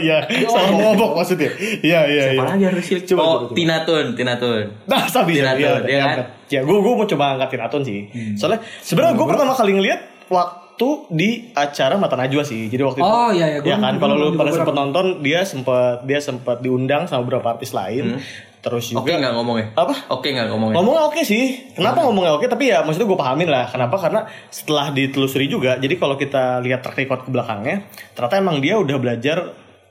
iya 0.00 0.24
salah 0.48 0.72
mengobok 0.72 1.20
maksudnya. 1.20 1.52
Iya 1.84 2.00
iya 2.08 2.24
iya. 2.32 2.40
Siapa 2.40 2.52
lagi 2.56 2.64
harus 2.64 2.84
cilik 2.86 2.95
Coba, 3.02 3.20
oh 3.20 3.26
coba, 3.26 3.44
coba. 3.44 3.54
Tina 3.54 3.76
Tun 3.82 4.06
Tina 4.12 4.34
Tun 4.34 4.64
Nah, 4.84 5.02
sabi 5.12 5.36
Tinatun, 5.36 5.58
ya, 5.58 5.72
ya 5.86 6.04
kan? 6.04 6.16
ya, 6.46 6.60
gue 6.60 6.76
gue 6.76 6.92
mau 6.94 7.06
coba 7.06 7.24
angkat 7.34 7.48
Tinatun 7.52 7.82
sih. 7.82 8.00
Soalnya 8.34 8.60
sebenarnya 8.78 9.14
gue 9.14 9.26
pertama 9.26 9.52
kali 9.52 9.72
ngeliat 9.74 10.00
waktu 10.28 10.88
di 11.08 11.28
acara 11.52 11.96
Mata 11.96 12.14
Najwa 12.14 12.42
sih. 12.42 12.66
Jadi 12.66 12.82
waktu 12.82 13.00
Oh, 13.00 13.28
itu, 13.28 13.38
iya, 13.38 13.46
iya. 13.48 13.58
Gua- 13.58 13.70
ya 13.70 13.76
kan 13.78 13.96
kalau 13.96 14.14
lu 14.14 14.28
pada 14.32 14.50
beberapa. 14.50 14.72
nonton 14.72 15.04
dia 15.20 15.40
sempat 15.42 16.02
dia 16.02 16.18
sempat 16.18 16.58
diundang 16.58 17.04
sama 17.04 17.22
beberapa 17.22 17.50
artis 17.50 17.72
lain. 17.72 18.20
Terus 18.58 18.90
juga 18.90 18.98
Oke 19.00 19.14
nggak 19.14 19.30
ngomongnya? 19.32 19.66
Apa? 19.72 19.94
Oke 20.10 20.28
nggak 20.28 20.50
ngomongnya? 20.50 20.74
Ngomongnya 20.74 21.02
oke 21.04 21.22
sih. 21.22 21.70
Kenapa 21.72 22.02
ngomongnya 22.02 22.34
oke? 22.34 22.44
Tapi 22.44 22.64
ya 22.66 22.82
maksudnya 22.82 23.06
gue 23.06 23.14
pahamin 23.16 23.46
lah. 23.46 23.64
Kenapa? 23.64 23.94
Karena 23.96 24.20
setelah 24.48 24.90
ditelusuri 24.90 25.46
juga. 25.46 25.78
Jadi 25.78 25.94
kalau 25.94 26.14
kita 26.14 26.58
lihat 26.60 26.82
track 26.82 26.98
record 26.98 27.22
ke 27.22 27.30
belakangnya, 27.30 27.86
ternyata 28.12 28.34
emang 28.36 28.58
dia 28.58 28.74
udah 28.74 28.96
belajar. 28.96 29.38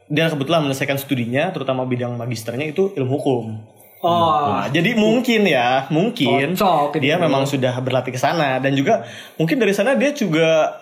Dia 0.06 0.30
kebetulan 0.30 0.62
menyelesaikan 0.62 1.02
studinya, 1.02 1.50
terutama 1.50 1.82
bidang 1.84 2.14
magisternya 2.14 2.70
itu 2.70 2.94
ilmu 2.94 3.12
hukum. 3.18 3.46
Oh, 4.06 4.62
Nah, 4.62 4.70
jadi 4.70 4.94
mungkin 4.94 5.50
ya, 5.50 5.90
mungkin 5.90 6.54
Cocok 6.54 7.02
dia 7.02 7.18
itu. 7.18 7.26
memang 7.26 7.50
sudah 7.50 7.74
berlatih 7.82 8.14
ke 8.14 8.22
sana 8.22 8.62
dan 8.62 8.78
juga 8.78 9.02
mungkin 9.42 9.58
dari 9.58 9.74
sana 9.74 9.98
dia 9.98 10.14
juga 10.14 10.78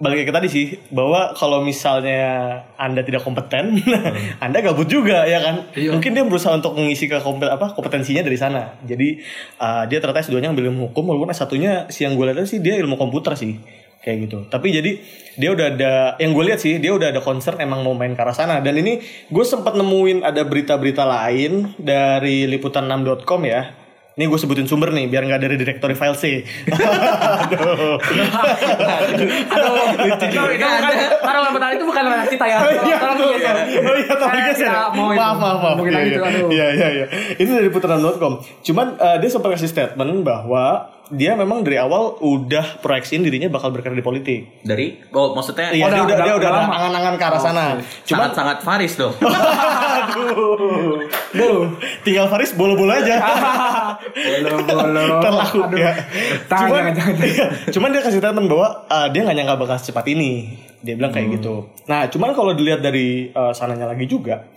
balik 0.00 0.30
ke 0.30 0.32
tadi 0.32 0.48
sih 0.48 0.66
bahwa 0.88 1.34
kalau 1.36 1.60
misalnya 1.60 2.62
anda 2.78 3.02
tidak 3.02 3.26
kompeten, 3.26 3.76
anda 4.44 4.58
gabut 4.62 4.86
juga 4.86 5.26
ya 5.26 5.42
kan. 5.42 5.66
Iya. 5.74 5.92
Mungkin 5.92 6.14
dia 6.14 6.22
berusaha 6.22 6.54
untuk 6.54 6.78
mengisi 6.78 7.10
ke 7.10 7.18
kompet 7.20 7.50
apa 7.50 7.74
kompetensinya 7.74 8.22
dari 8.22 8.38
sana. 8.38 8.78
Jadi 8.86 9.18
uh, 9.58 9.84
dia 9.90 9.98
ternyata 9.98 10.24
S2-nya 10.24 10.54
ambil 10.54 10.70
ilmu 10.70 10.94
hukum 10.94 11.10
walaupun 11.10 11.34
S1-nya 11.34 11.90
si 11.90 12.06
yang 12.06 12.14
gue 12.14 12.22
lihat 12.32 12.46
sih 12.46 12.62
dia 12.62 12.78
ilmu 12.78 12.94
komputer 12.96 13.34
sih. 13.34 13.58
Kayak 14.00 14.16
gitu. 14.28 14.38
Tapi 14.48 14.66
jadi 14.72 14.90
dia 15.36 15.50
udah 15.52 15.66
ada 15.76 15.92
yang 16.20 16.32
gue 16.32 16.44
lihat 16.52 16.60
sih 16.60 16.80
dia 16.80 16.92
udah 16.92 17.12
ada 17.12 17.20
concern 17.20 17.60
emang 17.60 17.84
mau 17.84 17.92
main 17.96 18.16
ke 18.16 18.20
arah 18.20 18.36
sana 18.36 18.60
dan 18.60 18.76
ini 18.76 19.00
gue 19.28 19.44
sempat 19.44 19.76
nemuin 19.76 20.24
ada 20.24 20.44
berita-berita 20.44 21.04
lain 21.04 21.76
dari 21.76 22.48
liputan6.com 22.48 23.40
ya. 23.44 23.76
Ini 24.20 24.28
gue 24.28 24.36
sebutin 24.36 24.68
sumber 24.68 24.92
nih 24.92 25.08
biar 25.08 25.24
nggak 25.24 25.40
dari 25.40 25.56
directory 25.56 25.96
file 25.96 26.18
C. 26.18 26.44
Aduh. 26.68 27.96
Aduh, 27.96 29.26
taruh 31.24 31.40
lembaran 31.48 31.72
itu 31.78 31.84
bukan 31.88 32.02
lembaran 32.04 32.28
kita 32.28 32.44
ya. 32.44 32.58
Oh 32.60 32.68
iya, 32.68 32.96
Tolong 33.00 33.16
oh 33.16 33.32
iya. 33.40 33.52
Maaf, 35.16 35.36
maaf, 35.40 35.58
maaf. 35.62 35.76
Mungkin 35.80 35.92
Iya, 35.94 36.04
iya. 36.04 36.20
Iya, 36.52 36.66
iya, 36.74 36.88
iya. 36.90 37.06
Ini 37.38 37.48
dari 37.48 37.70
putaran.com. 37.72 38.44
Cuman 38.60 39.00
eh, 39.00 39.16
dia 39.24 39.30
sempat 39.32 39.56
kasih 39.56 39.70
statement 39.72 40.20
bahwa 40.20 40.90
dia 41.10 41.34
memang 41.34 41.60
dari 41.60 41.74
awal 41.74 42.16
udah 42.18 42.78
proyeksiin 42.78 43.20
dirinya 43.20 43.50
bakal 43.50 43.70
berkarir 43.70 43.94
di 43.94 44.02
politik. 44.02 44.62
Dari 44.62 44.98
oh 45.10 45.34
maksudnya 45.34 45.74
Iya, 45.74 45.86
udah- 45.86 45.90
dia 45.90 46.02
udah, 46.02 46.16
udah- 46.16 46.26
dia 46.26 46.34
udah 46.34 46.50
udah 46.50 46.62
ada 46.62 46.76
angan-angan 46.78 47.14
ke 47.14 47.24
arah 47.26 47.40
sana. 47.40 47.64
Cuman 48.06 48.30
sangat-sangat 48.30 48.58
Faris 48.62 48.92
dong. 48.94 49.14
aduh. 50.10 51.06
Duh, 51.30 51.60
tinggal 52.02 52.26
Faris 52.26 52.54
bolo-bolo 52.54 52.90
aja. 52.90 53.16
Belum. 54.14 54.66
Terlaku 55.22 55.58
Aduh. 55.66 55.78
ya. 55.78 55.92
Cuman, 56.46 56.70
jangan, 56.70 56.92
jangan. 56.94 57.14
iya, 57.22 57.46
cuman 57.70 57.88
dia 57.90 58.02
kasih 58.02 58.18
statement 58.18 58.48
bahwa 58.50 58.68
uh, 58.86 59.06
dia 59.10 59.20
nggak 59.22 59.36
nyangka 59.36 59.54
bakal 59.58 59.76
secepat 59.78 60.06
ini. 60.10 60.58
Dia 60.80 60.96
bilang 60.96 61.12
kayak 61.12 61.38
gitu. 61.38 61.68
Nah, 61.86 62.08
cuman 62.08 62.32
kalau 62.32 62.56
dilihat 62.56 62.80
dari 62.80 63.28
uh, 63.30 63.52
sananya 63.52 63.84
lagi 63.84 64.08
juga, 64.08 64.48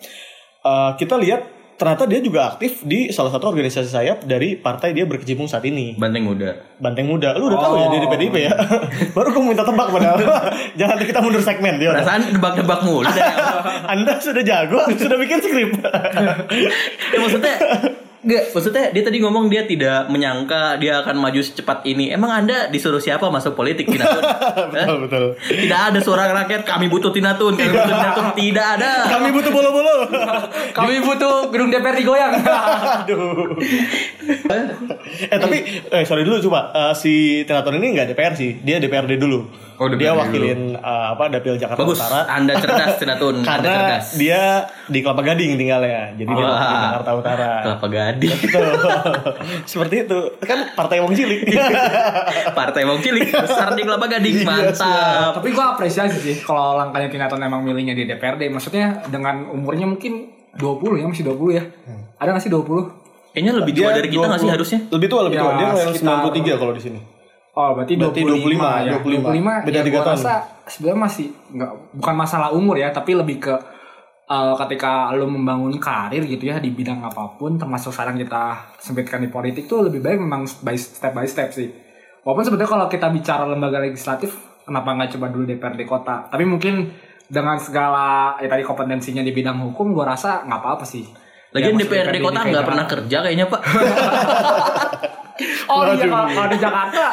uh, 0.64 0.96
kita 0.96 1.20
lihat 1.20 1.44
ternyata 1.74 2.06
dia 2.06 2.20
juga 2.20 2.50
aktif 2.50 2.82
di 2.82 3.10
salah 3.10 3.30
satu 3.30 3.48
organisasi 3.48 3.88
sayap 3.88 4.18
dari 4.24 4.54
partai 4.54 4.92
dia 4.92 5.04
berkecimpung 5.04 5.46
saat 5.46 5.64
ini. 5.64 5.96
Banteng 5.96 6.24
muda. 6.24 6.54
Banteng 6.78 7.08
Muda. 7.08 7.36
Lu 7.36 7.48
udah 7.48 7.60
tahu 7.60 7.74
ya 7.74 7.86
Oh. 7.86 7.90
dia 7.90 8.00
di 8.00 8.10
PDIP 8.10 8.36
ya? 8.38 8.54
Baru 9.16 9.32
gue 9.32 9.44
minta 9.44 9.64
tebak 9.64 9.88
padahal. 9.88 10.20
Jangan 10.80 10.96
kita 11.00 11.20
mundur 11.20 11.40
segmen 11.40 11.80
dia. 11.80 11.92
Perasaan 11.92 12.36
debak-debak 12.36 12.80
mulu. 12.84 13.08
Anda 13.92 14.20
sudah 14.20 14.44
jago, 14.44 14.84
sudah 14.92 15.18
bikin 15.18 15.40
skrip. 15.40 15.72
ya, 15.80 17.18
maksudnya 17.18 17.54
Enggak, 18.24 18.56
maksudnya 18.56 18.86
dia 18.96 19.04
tadi 19.04 19.20
ngomong 19.20 19.52
dia 19.52 19.68
tidak 19.68 20.08
menyangka 20.08 20.80
dia 20.80 21.04
akan 21.04 21.20
maju 21.20 21.44
secepat 21.44 21.84
ini. 21.84 22.08
Emang 22.08 22.32
Anda 22.32 22.72
disuruh 22.72 23.04
siapa 23.04 23.28
masuk 23.28 23.52
politik 23.52 23.84
Tinatun? 23.92 24.24
betul, 24.74 24.98
betul. 25.08 25.26
Tidak 25.44 25.80
ada 25.92 26.00
suara 26.00 26.32
rakyat 26.32 26.64
kami 26.64 26.88
butuh 26.88 27.12
Tinatun, 27.12 27.60
kami 27.60 27.70
butuh 27.76 27.92
Tinatun. 27.92 28.26
Tidak 28.40 28.68
ada. 28.80 28.92
Kami 29.12 29.28
butuh 29.36 29.52
bolo-bolo. 29.52 29.96
Kami 30.78 31.06
butuh 31.06 31.54
gedung 31.54 31.70
DPR 31.70 31.96
digoyang. 31.96 32.34
Aduh. 33.04 33.56
eh 35.30 35.38
tapi 35.38 35.58
eh 35.92 36.04
sorry 36.04 36.26
dulu 36.26 36.42
coba 36.50 36.74
Eh, 36.74 36.94
si 36.98 37.14
Tenaton 37.46 37.78
ini 37.78 37.94
nggak 37.94 38.14
DPR 38.14 38.34
sih, 38.34 38.58
dia 38.66 38.82
DPRD 38.82 39.22
dulu. 39.22 39.46
Oh, 39.84 39.92
dia 39.92 40.16
wakilin 40.16 40.60
eh, 40.74 41.06
apa 41.12 41.28
Dapil 41.28 41.60
Jakarta 41.60 41.84
Bagus, 41.84 42.00
Utara. 42.00 42.20
Anda 42.32 42.56
cerdas 42.56 42.96
Anda 43.04 43.16
Karena 43.20 43.44
cerdas. 43.44 44.06
dia 44.16 44.42
di 44.88 45.04
Kelapa 45.04 45.22
Gading 45.22 45.60
tinggalnya, 45.60 46.16
jadi 46.16 46.32
dia 46.32 46.40
Wah. 46.40 46.56
wakil 46.56 46.78
Jakarta 46.80 47.12
Utara. 47.20 47.52
Kelapa 47.62 47.88
Gading. 47.92 48.38
Tuh. 48.48 48.74
Seperti 49.72 49.96
itu. 50.08 50.20
Kan 50.40 50.72
partai 50.72 51.04
wong 51.04 51.12
cilik. 51.12 51.42
Partai 52.60 52.86
Wong 52.86 53.00
Cilik 53.02 53.28
besar 53.28 53.76
di 53.76 53.84
Kelapa 53.84 54.08
Gading. 54.08 54.36
Iya, 54.40 54.48
Mantap. 54.48 55.32
Tapi 55.36 55.50
gue 55.52 55.66
apresiasi 55.66 56.18
sih 56.18 56.36
kalau 56.40 56.80
langkahnya 56.80 57.12
Tinaton 57.12 57.42
emang 57.42 57.60
milihnya 57.60 57.92
di 57.92 58.08
DPRD. 58.08 58.48
Maksudnya 58.48 59.04
dengan 59.10 59.52
umurnya 59.52 59.84
mungkin 59.84 60.32
20 60.56 61.02
ya, 61.02 61.06
masih 61.10 61.26
20 61.28 61.58
ya. 61.60 61.64
Ada 62.16 62.38
gak 62.38 62.44
sih 62.46 62.52
20? 62.54 63.34
Kayaknya 63.34 63.54
lebih 63.58 63.74
tua 63.74 63.90
dari 63.90 64.08
kita 64.08 64.26
nggak 64.30 64.40
sih 64.40 64.48
20 64.48 64.56
harusnya? 64.56 64.80
Lebih 64.94 65.08
tua, 65.10 65.22
lebih 65.26 65.38
tua. 65.42 65.52
Ya, 65.52 65.58
Dia 65.58 65.70
sekitar- 65.90 66.22
93 66.30 66.62
kalau 66.62 66.74
di 66.78 66.82
sini. 66.86 67.00
Oh, 67.54 67.78
berarti, 67.78 67.94
Berarti 68.02 68.26
25, 68.26 68.50
25, 68.50 68.90
ya. 68.90 68.98
25. 68.98 69.70
Beda 69.70 69.78
ya, 69.78 69.84
tiga 69.86 70.00
gua 70.02 70.06
tahun. 70.10 70.18
rasa 70.18 70.34
sebenarnya 70.66 71.00
masih 71.06 71.28
nggak 71.54 71.72
bukan 72.02 72.16
masalah 72.18 72.50
umur 72.50 72.76
ya, 72.82 72.90
tapi 72.90 73.14
lebih 73.14 73.38
ke 73.38 73.54
eh, 74.26 74.54
ketika 74.66 75.14
lo 75.14 75.30
membangun 75.30 75.78
karir 75.78 76.26
gitu 76.26 76.50
ya 76.50 76.58
di 76.58 76.74
bidang 76.74 77.06
apa 77.06 77.38
pun, 77.38 77.62
termasuk 77.62 77.94
sekarang 77.94 78.18
kita 78.18 78.74
sempitkan 78.82 79.22
di 79.22 79.30
politik 79.30 79.70
tuh 79.70 79.86
lebih 79.86 80.02
baik 80.02 80.18
memang 80.18 80.50
by 80.66 80.74
step 80.74 81.14
by 81.14 81.30
step 81.30 81.54
sih. 81.54 81.70
Walaupun 82.26 82.42
sebetulnya 82.42 82.72
kalau 82.74 82.88
kita 82.90 83.08
bicara 83.14 83.46
lembaga 83.46 83.86
legislatif, 83.86 84.34
kenapa 84.66 84.90
nggak 84.98 85.14
coba 85.14 85.30
dulu 85.30 85.46
DPRD 85.46 85.82
kota? 85.86 86.26
Tapi 86.34 86.50
mungkin 86.50 86.90
dengan 87.30 87.62
segala 87.62 88.34
ya 88.42 88.50
tadi 88.50 88.66
kompetensinya 88.66 89.22
di 89.22 89.30
bidang 89.30 89.62
hukum, 89.62 89.94
gua 89.94 90.18
rasa 90.18 90.42
nggak 90.42 90.58
apa-apa 90.58 90.90
sih. 90.90 91.06
Lagian 91.54 91.78
Ya, 91.78 91.86
maksud 91.86 91.94
DPRD 91.94 92.18
kota 92.18 92.40
nggak 92.50 92.66
pernah 92.66 92.86
kerja 92.90 93.18
kayaknya 93.22 93.46
Pak. 93.46 93.62
Oh 95.74 95.82
iya 95.90 96.06
kalau, 96.06 96.28
kalau 96.30 96.50
di 96.54 96.60
Jakarta 96.62 97.04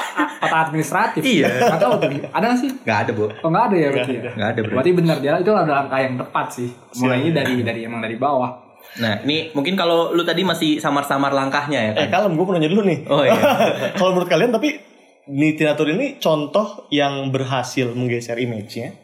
kota 0.40 0.57
administratif. 0.69 1.21
Iya. 1.25 1.49
Nggak 1.49 1.81
tahu 1.81 1.93
tuh. 1.97 2.11
Ada 2.29 2.45
nggak 2.45 2.61
sih? 2.61 2.71
Nggak 2.85 2.99
ada 3.00 3.11
bu. 3.17 3.25
Oh 3.40 3.49
nggak 3.49 3.64
ada 3.73 3.76
ya 3.76 3.88
berarti. 3.88 4.12
ya? 4.12 4.33
Nggak 4.37 4.49
ada 4.49 4.61
berarti. 4.61 4.76
Berarti 4.76 4.90
benar 4.93 5.17
dia 5.19 5.33
itu 5.40 5.50
adalah 5.50 5.79
langkah 5.85 6.00
yang 6.00 6.14
tepat 6.21 6.47
sih. 6.52 6.69
Mulainya 7.00 7.31
dari 7.40 7.55
dari 7.64 7.81
emang 7.88 8.00
dari 8.05 8.17
bawah. 8.21 8.50
Nah 8.99 9.23
ini 9.23 9.55
mungkin 9.55 9.79
kalau 9.79 10.11
lu 10.11 10.23
tadi 10.26 10.43
masih 10.43 10.83
samar-samar 10.83 11.31
langkahnya 11.31 11.79
ya 11.79 11.93
kan? 11.95 12.02
Eh 12.05 12.09
kalem, 12.11 12.33
gue 12.35 12.45
mau 12.45 12.55
nanya 12.57 12.71
dulu 12.71 12.83
nih. 12.83 12.99
Oh, 13.07 13.23
iya. 13.23 13.38
Kalau 13.99 14.11
menurut 14.17 14.26
kalian 14.26 14.50
tapi 14.50 14.90
Nitinatur 15.31 15.87
ini 15.95 16.19
contoh 16.19 16.90
yang 16.90 17.31
berhasil 17.31 17.95
menggeser 17.95 18.35
image-nya 18.35 18.99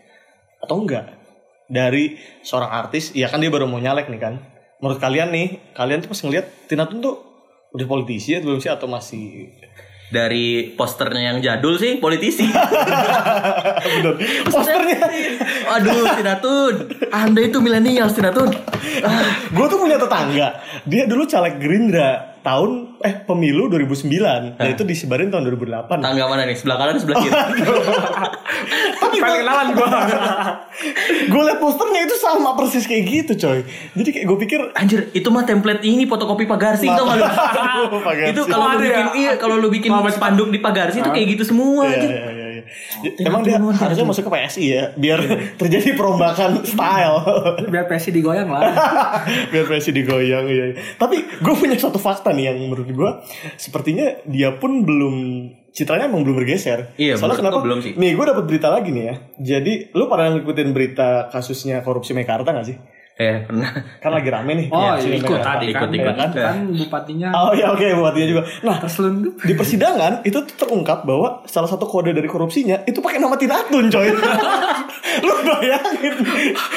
atau 0.58 0.82
enggak? 0.82 1.14
Dari 1.70 2.18
seorang 2.42 2.70
artis, 2.70 3.14
ya 3.14 3.30
kan 3.30 3.38
dia 3.38 3.50
baru 3.50 3.70
mau 3.70 3.78
nyalek 3.78 4.10
nih 4.10 4.18
kan. 4.18 4.34
Menurut 4.82 4.98
kalian 4.98 5.30
nih, 5.30 5.74
kalian 5.74 6.02
tuh 6.02 6.10
pas 6.10 6.20
ngeliat 6.26 6.46
Tinatun 6.66 6.98
tuh 6.98 7.14
udah 7.76 7.86
politisi 7.86 8.32
ya 8.32 8.40
belum 8.40 8.56
sih 8.56 8.72
atau 8.72 8.88
masih? 8.88 9.52
Dari 10.06 10.72
posternya 10.78 11.34
yang 11.34 11.38
jadul 11.42 11.76
sih 11.76 11.98
politisi. 12.00 12.46
bener. 13.84 14.14
Posternya. 14.48 15.02
Aduh 15.76 16.06
Tinatun, 16.16 16.74
Anda 17.10 17.40
itu 17.42 17.58
milenial 17.60 18.08
Tinatun. 18.08 18.48
gue 19.52 19.66
tuh 19.68 19.78
punya 19.78 20.00
tetangga. 20.00 20.62
Dia 20.88 21.04
dulu 21.04 21.28
caleg 21.28 21.58
Gerindra 21.60 22.35
tahun 22.46 22.70
eh 23.02 23.14
pemilu 23.20 23.66
2009 23.66 24.06
dan 24.54 24.66
itu 24.68 24.82
disebarin 24.82 25.28
tahun 25.28 25.50
2008 25.50 25.90
Tangga 25.90 26.24
mana 26.24 26.46
nih? 26.46 26.54
Sebelah 26.54 26.78
kanan, 26.78 26.94
sebelah 26.96 27.18
kiri. 27.18 27.34
tapi 28.96 29.16
Pengen 29.18 29.38
kenalan 29.42 29.66
gua. 29.72 29.88
gue 31.26 31.42
liat 31.42 31.58
posternya 31.58 32.00
itu 32.04 32.16
sama 32.16 32.54
persis 32.54 32.84
kayak 32.84 33.02
gitu 33.04 33.32
coy 33.36 33.58
jadi 33.92 34.08
kayak 34.08 34.26
gue 34.26 34.38
pikir 34.40 34.60
Anjir, 34.72 35.10
itu 35.10 35.26
mah 35.26 35.42
template 35.42 35.82
ini 35.82 36.04
fotokopi 36.04 36.46
Pagarsi 36.46 36.86
tau 36.86 37.02
gak 37.04 37.16
lu? 37.16 37.24
Aduh, 37.24 38.00
Pagarsi. 38.00 38.30
itu 38.30 38.40
kalau 38.44 38.66
lu 38.68 38.72
ada 38.72 38.84
bikin 38.84 38.94
ya? 39.02 39.14
iya 39.16 39.32
kalau 39.34 39.56
lu 39.56 39.68
bikin 39.68 39.90
spanduk 40.08 40.48
di 40.48 40.60
Pagarsi 40.60 41.00
itu 41.00 41.10
kayak 41.10 41.26
gitu 41.34 41.44
semua 41.44 41.82
Iya, 41.82 41.96
anjir. 41.96 42.10
Iya, 43.02 43.10
iya, 43.10 43.10
iya. 43.22 43.26
Emang 43.28 43.42
dia 43.46 43.56
harusnya 43.58 44.06
masuk 44.06 44.26
ke 44.26 44.30
PSI 44.34 44.64
ya 44.66 44.84
biar 44.94 45.20
terjadi 45.60 45.94
perombakan 45.94 46.62
style 46.66 47.18
Biar 47.72 47.84
pesi 47.86 48.10
digoyang 48.12 48.48
lah. 48.50 48.62
biar 49.52 49.64
PSI 49.66 49.90
digoyang 49.94 50.44
iya. 50.50 50.64
Tapi 51.00 51.16
gue 51.42 51.54
punya 51.54 51.78
satu 51.78 51.96
fakta 51.96 52.34
nih 52.34 52.52
yang 52.52 52.58
menurut 52.66 52.88
gue 52.88 53.10
sepertinya 53.56 54.22
dia 54.26 54.54
pun 54.54 54.84
belum 54.84 55.14
citranya 55.76 56.08
emang 56.08 56.24
belum 56.24 56.40
bergeser. 56.40 56.96
Iya, 56.96 57.20
Soalnya 57.20 57.36
kenapa? 57.44 57.60
gua 57.60 57.64
belum 57.68 57.80
sih. 57.84 57.92
Nih 58.00 58.16
gue 58.16 58.24
dapat 58.24 58.44
berita 58.48 58.72
lagi 58.72 58.88
nih 58.96 59.04
ya. 59.04 59.14
Jadi 59.36 59.92
lu 59.92 60.08
pernah 60.08 60.32
ngikutin 60.32 60.68
berita 60.72 61.28
kasusnya 61.28 61.84
korupsi 61.84 62.16
Mekarta 62.16 62.48
gak 62.56 62.64
sih? 62.64 62.76
Eh, 63.16 63.48
pernah. 63.48 63.72
Kan 63.96 64.12
lagi 64.12 64.28
rame 64.28 64.52
nih. 64.52 64.66
Oh, 64.68 64.76
Ya, 64.76 65.00
sini 65.00 65.16
ikut 65.16 65.40
tadi 65.40 65.72
Ikut, 65.72 65.88
kan. 65.88 65.88
ikut. 65.88 66.14
kan. 66.14 66.30
Kan 66.36 66.56
bupatinya 66.68 67.28
Oh 67.32 67.56
ya 67.56 67.72
oke 67.72 67.80
buatnya 67.96 68.28
juga. 68.28 68.42
Nah 68.60 68.76
terselundup. 68.76 69.40
di 69.40 69.56
persidangan 69.56 70.20
itu 70.20 70.36
tuh 70.36 70.54
terungkap 70.54 71.02
bahwa 71.02 71.40
salah 71.44 71.64
satu 71.64 71.84
kode 71.84 72.12
dari 72.12 72.28
korupsinya 72.28 72.84
itu 72.84 73.00
pakai 73.00 73.16
nama 73.16 73.32
Tinatun 73.32 73.88
coy. 73.88 74.08
Lu 75.24 75.32
bayangin 75.42 76.14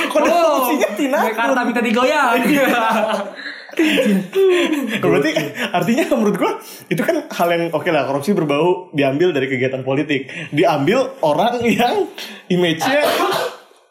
kode 0.08 0.30
korupsinya 0.32 0.90
Tinatun. 0.96 1.28
Jakarta 1.30 1.60
minta 1.62 1.82
digoyang. 1.84 2.40
Berarti 5.00 5.32
artinya 5.70 6.04
menurut 6.14 6.36
gua 6.36 6.52
itu 6.88 7.00
kan 7.00 7.28
hal 7.30 7.48
yang 7.50 7.64
oke 7.70 7.88
lah 7.88 8.04
korupsi 8.06 8.32
berbau 8.32 8.88
diambil 8.92 9.32
dari 9.32 9.48
kegiatan 9.48 9.84
politik. 9.84 10.28
Diambil 10.50 11.20
orang 11.20 11.60
yang 11.64 12.08
image-nya 12.48 13.04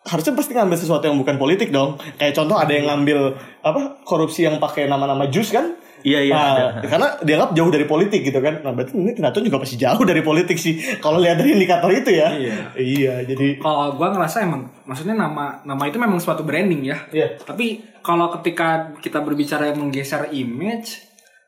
harusnya 0.08 0.32
pasti 0.32 0.52
ngambil 0.52 0.74
sesuatu 0.74 1.04
yang 1.04 1.16
bukan 1.16 1.36
politik 1.36 1.68
dong. 1.68 2.00
Kayak 2.16 2.34
contoh 2.34 2.56
ada 2.56 2.72
yang 2.72 2.88
ngambil 2.88 3.36
apa 3.60 4.00
korupsi 4.02 4.42
yang 4.42 4.56
pakai 4.56 4.88
nama-nama 4.88 5.28
jus 5.28 5.52
kan? 5.52 5.76
Iya, 5.98 6.22
iya, 6.22 6.32
Nah, 6.32 6.46
ada. 6.78 6.86
karena 6.86 7.08
dianggap 7.18 7.50
jauh 7.52 7.68
dari 7.68 7.82
politik 7.82 8.22
gitu 8.22 8.38
kan. 8.38 8.62
Nah, 8.62 8.70
berarti 8.70 8.94
ini 8.94 9.10
Tinatun 9.12 9.42
juga 9.42 9.58
pasti 9.58 9.74
jauh 9.74 9.98
dari 10.06 10.22
politik 10.22 10.54
sih. 10.54 10.78
Kalau 10.96 11.18
lihat 11.18 11.36
dari 11.36 11.58
indikator 11.58 11.90
itu 11.90 12.14
ya. 12.14 12.30
Iya. 12.30 12.54
Iya, 12.72 13.14
jadi 13.26 13.58
Kalau 13.58 13.98
gua 13.98 14.14
ngerasa 14.14 14.46
emang 14.46 14.70
maksudnya 14.86 15.12
nama 15.12 15.58
nama 15.60 15.82
itu 15.84 15.98
memang 15.98 16.22
suatu 16.22 16.46
branding 16.46 16.86
ya. 16.86 17.02
Iya. 17.10 17.42
Tapi 17.42 17.82
kalau 17.98 18.30
ketika 18.30 18.94
kita 19.02 19.20
berbicara 19.20 19.68
yang 19.68 19.82
menggeser 19.82 20.30
image 20.30 21.02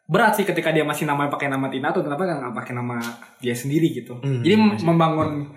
berat 0.04 0.34
sih 0.34 0.42
ketika 0.42 0.74
dia 0.74 0.82
masih 0.82 1.06
namanya 1.06 1.30
pakai 1.30 1.46
nama 1.46 1.70
Tina 1.70 1.94
tuh 1.94 2.02
kenapa 2.02 2.26
nggak 2.26 2.50
pakai 2.50 2.74
nama 2.74 2.98
dia 3.38 3.54
sendiri 3.54 3.94
gitu. 3.94 4.18
Hmm, 4.18 4.42
Jadi 4.42 4.54
mem- 4.58 4.82
membangun 4.82 5.54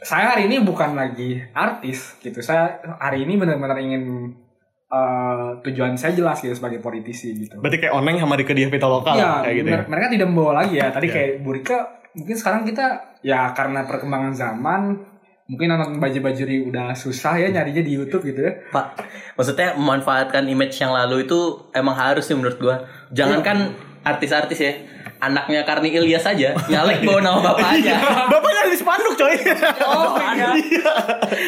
saya 0.00 0.32
hari 0.32 0.48
ini 0.48 0.60
bukan 0.60 0.92
lagi 0.92 1.40
artis 1.52 2.16
gitu. 2.18 2.40
Saya 2.40 2.68
hari 2.96 3.22
ini 3.22 3.36
benar-benar 3.36 3.76
ingin 3.76 4.32
eh, 4.86 5.48
tujuan 5.62 5.94
saya 5.94 6.12
jelas 6.12 6.40
gitu 6.40 6.50
sebagai 6.50 6.80
politisi 6.80 7.30
gitu. 7.36 7.54
berarti 7.56 7.78
kayak 7.78 7.94
oneng 7.94 8.18
sama 8.18 8.34
Rike 8.34 8.50
Diah 8.50 8.66
Pitaloka 8.66 9.12
Iya, 9.12 9.22
lah, 9.22 9.38
kayak 9.40 9.56
gitu 9.56 9.68
ya. 9.68 9.74
mer- 9.76 9.88
mereka 9.88 10.06
tidak 10.10 10.26
membawa 10.26 10.52
lagi 10.58 10.74
ya. 10.76 10.88
Tadi 10.90 11.06
Iya. 11.06 11.14
kayak 11.14 11.30
Burika 11.40 11.78
mungkin 12.10 12.34
sekarang 12.34 12.62
kita 12.64 12.86
ya 13.22 13.54
karena 13.54 13.86
perkembangan 13.86 14.34
zaman 14.34 14.80
mungkin 15.46 15.66
nonton 15.68 15.98
baju-bajuri 15.98 16.62
udah 16.64 16.90
susah 16.92 17.34
ya 17.36 17.50
nyarinya 17.50 17.82
di 17.82 17.92
YouTube 17.92 18.22
gitu 18.24 18.40
ya. 18.40 18.52
Pak, 18.70 18.86
maksudnya 19.34 19.74
memanfaatkan 19.74 20.46
image 20.46 20.74
yang 20.76 20.90
lalu 20.90 21.22
itu 21.22 21.38
emang 21.70 21.94
harus 21.94 22.22
sih 22.22 22.34
menurut 22.34 22.54
gua. 22.56 22.82
Jangankan 23.10 23.74
artis-artis 24.02 24.58
ya, 24.58 24.72
anaknya 25.20 25.60
Karni 25.68 25.92
Ilyas 25.92 26.24
aja 26.24 26.56
nyalek 26.66 27.04
bawa 27.04 27.20
nama 27.20 27.38
bapaknya. 27.52 28.00
Bapaknya 28.32 28.60
ada 28.66 28.70
di 28.72 28.78
spanduk 28.80 29.14
coy. 29.14 29.36
Oh, 29.84 30.16
iya. 30.64 30.92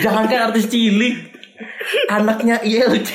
Jangankan 0.05 0.53
artis 0.53 0.69
cilik, 0.69 1.17
anaknya 2.13 2.61
ILC 2.61 3.11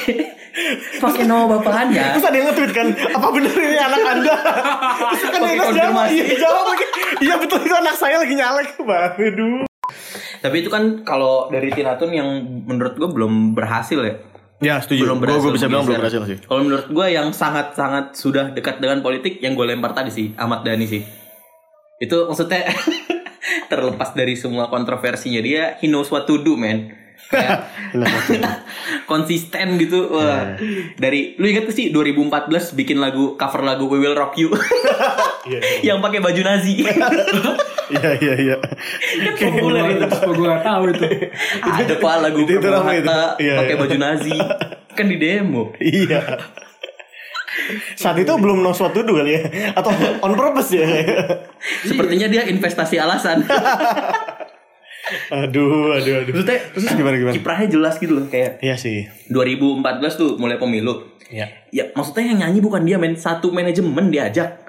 pakai 0.97 1.23
nama 1.29 1.45
bapaknya. 1.45 2.17
Terus 2.17 2.25
ada 2.25 2.35
yang 2.35 2.47
nge-tweet 2.49 2.71
kan, 2.73 2.87
apa 2.89 3.27
bener 3.29 3.53
ini 3.53 3.77
anak 3.77 4.01
anda? 4.01 4.35
Terus 5.13 5.29
kan 5.29 5.41
Dinas 5.45 5.69
jawab, 5.69 6.05
iya 6.09 6.25
jawab 6.41 6.65
lagi. 6.73 6.85
Iya 7.21 7.35
betul 7.37 7.59
itu 7.61 7.75
anak 7.77 7.95
saya 7.95 8.15
lagi 8.17 8.33
nyalek. 8.33 8.69
Waduh. 8.81 9.69
Tapi 10.41 10.55
itu 10.65 10.69
kan 10.69 11.05
kalau 11.05 11.49
dari 11.53 11.69
Tinatun 11.69 12.09
yang 12.13 12.29
menurut 12.65 12.97
gua 12.97 13.09
belum 13.13 13.53
berhasil 13.53 13.99
ya. 14.01 14.15
Ya 14.57 14.81
setuju. 14.81 15.05
belum 15.05 15.17
Gue 15.17 15.25
berhasil. 15.29 15.51
bisa 15.53 15.65
bilang 15.67 15.85
belum 15.85 16.01
berhasil 16.01 16.21
sih. 16.25 16.37
Kalau 16.41 16.61
menurut 16.61 16.87
gue 16.87 17.07
yang 17.07 17.29
sangat-sangat 17.29 18.17
sudah 18.17 18.49
dekat 18.51 18.81
dengan 18.81 18.99
politik 18.99 19.37
yang 19.37 19.53
gue 19.53 19.63
lempar 19.63 19.93
tadi 19.93 20.09
sih 20.09 20.33
Ahmad 20.33 20.65
Dhani 20.65 20.85
sih. 20.85 21.05
Itu 21.97 22.25
maksudnya 22.25 22.65
terlepas 23.71 24.13
dari 24.13 24.33
semua 24.33 24.65
kontroversinya 24.67 25.39
dia 25.39 25.77
he 25.77 25.85
knows 25.85 26.09
what 26.09 26.25
to 26.25 26.41
do 26.41 26.57
man. 26.57 26.89
Kayak 27.27 27.69
konsisten 29.11 29.77
gitu 29.77 30.09
wah. 30.09 30.57
Dari 30.95 31.37
lu 31.37 31.45
inget 31.45 31.65
gak 31.65 31.75
sih 31.75 31.89
2014 31.91 32.49
bikin 32.73 32.97
lagu 32.97 33.35
cover 33.35 33.61
lagu 33.61 33.85
We 33.85 33.99
Will 33.99 34.15
Rock 34.15 34.39
You 34.39 34.49
Iya, 35.45 35.59
yang 35.85 35.99
pakai 35.99 36.17
baju 36.17 36.41
Nazi. 36.41 36.81
Iya 37.87 38.09
iya 38.19 38.33
iya. 38.35 38.55
kan 39.31 39.47
populer 39.49 39.83
itu. 39.93 40.05
Terus 40.05 40.35
gue 40.35 40.45
gak 40.45 40.61
tahu 40.61 40.83
itu. 40.91 41.07
Ada 41.61 41.93
pak 41.95 42.15
lagu 42.19 42.39
Itu- 42.43 42.59
itu. 42.59 42.67
Hatta 42.67 43.39
Iya, 43.39 43.53
pakai 43.57 43.73
iya. 43.73 43.79
baju 43.79 43.97
Nazi. 43.97 44.35
Kan 44.91 45.05
di 45.07 45.17
demo. 45.17 45.63
Iya. 45.77 46.21
Saat 47.93 48.17
itu 48.17 48.29
belum 48.29 48.59
no 48.59 48.69
suatu 48.69 49.01
dulu 49.01 49.17
kali 49.17 49.33
ya 49.33 49.41
Atau 49.73 49.89
on 50.21 50.35
purpose 50.35 50.71
ya 50.71 50.85
Sepertinya 51.81 52.27
dia 52.27 52.45
investasi 52.45 52.95
alasan. 52.95 53.41
Aduh 55.29 55.95
aduh 55.95 56.13
aduh 56.21 56.31
Maksudnya 56.35 56.59
Terus 56.75 56.85
gimana 56.91 57.15
gimana 57.15 57.33
kiprahnya 57.33 57.67
jelas 57.71 57.95
gitu 57.97 58.13
loh 58.13 58.27
kayak 58.27 58.59
Iya 58.59 58.75
sih 58.75 59.07
2014 59.31 59.83
tuh 60.13 60.29
mulai 60.35 60.59
pemilu. 60.59 61.07
Iya 61.27 61.47
Ya 61.71 61.87
maksudnya 61.91 62.29
yang 62.29 62.39
nyanyi 62.45 62.59
bukan 62.59 62.83
dia 62.83 62.99
men 62.99 63.15
satu 63.15 63.49
manajemen 63.49 64.11
diajak. 64.11 64.66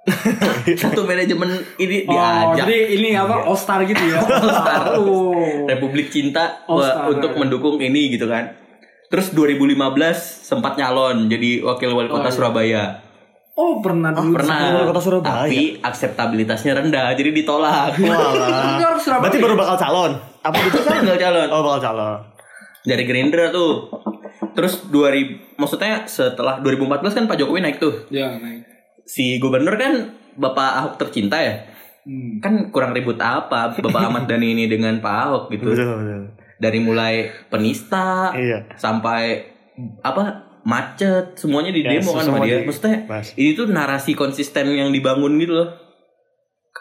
satu 0.80 1.04
manajemen 1.04 1.48
ini 1.76 2.04
Oh, 2.04 2.12
diajak. 2.12 2.56
jadi 2.64 2.76
ini 2.96 3.08
apa 3.12 3.44
All 3.44 3.54
Star 3.54 3.84
gitu 3.84 4.00
ya. 4.00 4.18
All 4.24 4.48
Star. 4.48 4.80
Oh. 4.96 5.68
Republik 5.68 6.08
Cinta 6.08 6.64
Oh, 6.64 6.80
untuk 7.06 7.36
mendukung 7.36 7.76
ini 7.76 8.10
gitu 8.10 8.24
kan. 8.24 8.56
Terus 9.10 9.34
2015 9.34 9.76
sempat 10.40 10.74
nyalon 10.74 11.26
jadi 11.26 11.60
wakil 11.60 11.92
wali 11.92 12.08
kota 12.08 12.22
Oh, 12.22 12.26
iya. 12.26 12.32
Surabaya. 12.32 12.82
Oh, 13.54 13.84
pernah 13.84 14.14
dulu. 14.14 14.40
Pernah. 14.40 14.58
wali 14.72 14.86
kota 14.88 15.02
Surabaya. 15.02 15.32
Tapi 15.44 15.60
akseptabilitasnya 15.78 16.72
rendah 16.74 17.12
jadi 17.12 17.30
ditolak. 17.30 17.98
Walah. 17.98 18.78
Berarti 19.20 19.38
baru 19.38 19.54
bakal 19.54 19.76
calon 19.76 20.12
Apa 20.40 20.56
itu 20.60 20.78
kan 20.80 21.02
Tinggal 21.02 21.18
calon. 21.18 21.48
Oh 21.50 21.60
bakal 21.60 21.80
calon 21.82 22.18
dari 22.80 23.04
Gerindra 23.04 23.52
tuh. 23.52 23.92
Terus 24.56 24.88
2000 24.88 25.60
maksudnya 25.60 26.08
setelah 26.08 26.64
2014 26.64 27.12
kan 27.12 27.24
Pak 27.28 27.36
Jokowi 27.36 27.60
naik 27.60 27.76
tuh. 27.76 28.08
Ya, 28.08 28.32
naik. 28.32 28.64
Si 29.10 29.36
gubernur 29.36 29.74
kan 29.74 29.92
Bapak 30.36 30.70
Ahok 30.76 30.94
tercinta 30.96 31.36
ya. 31.36 31.66
Hmm. 32.00 32.38
Kan 32.38 32.70
kurang 32.70 32.94
ribut 32.94 33.18
apa 33.18 33.74
Bapak 33.74 34.02
Ahmad 34.04 34.24
Dhani 34.24 34.54
ini 34.54 34.64
dengan 34.66 34.98
Pak 34.98 35.14
Ahok 35.20 35.44
gitu. 35.50 35.66
Betul 35.68 35.86
betul 35.98 36.22
Dari 36.56 36.78
mulai 36.78 37.14
penista 37.50 38.30
Iya 38.30 38.70
sampai 38.74 39.50
apa 40.00 40.22
macet 40.60 41.34
semuanya 41.34 41.72
di 41.72 41.80
Ya, 41.80 41.96
demo 41.96 42.12
kan 42.12 42.22
sama 42.22 42.38
dia. 42.40 42.60
di- 42.60 42.68
Maksudnya 42.68 42.98
bahas. 43.04 43.32
ini 43.34 43.50
tuh 43.52 43.66
narasi 43.66 44.12
konsisten 44.12 44.68
yang 44.70 44.90
dibangun 44.90 45.34
gitu 45.36 45.56
loh. 45.56 45.68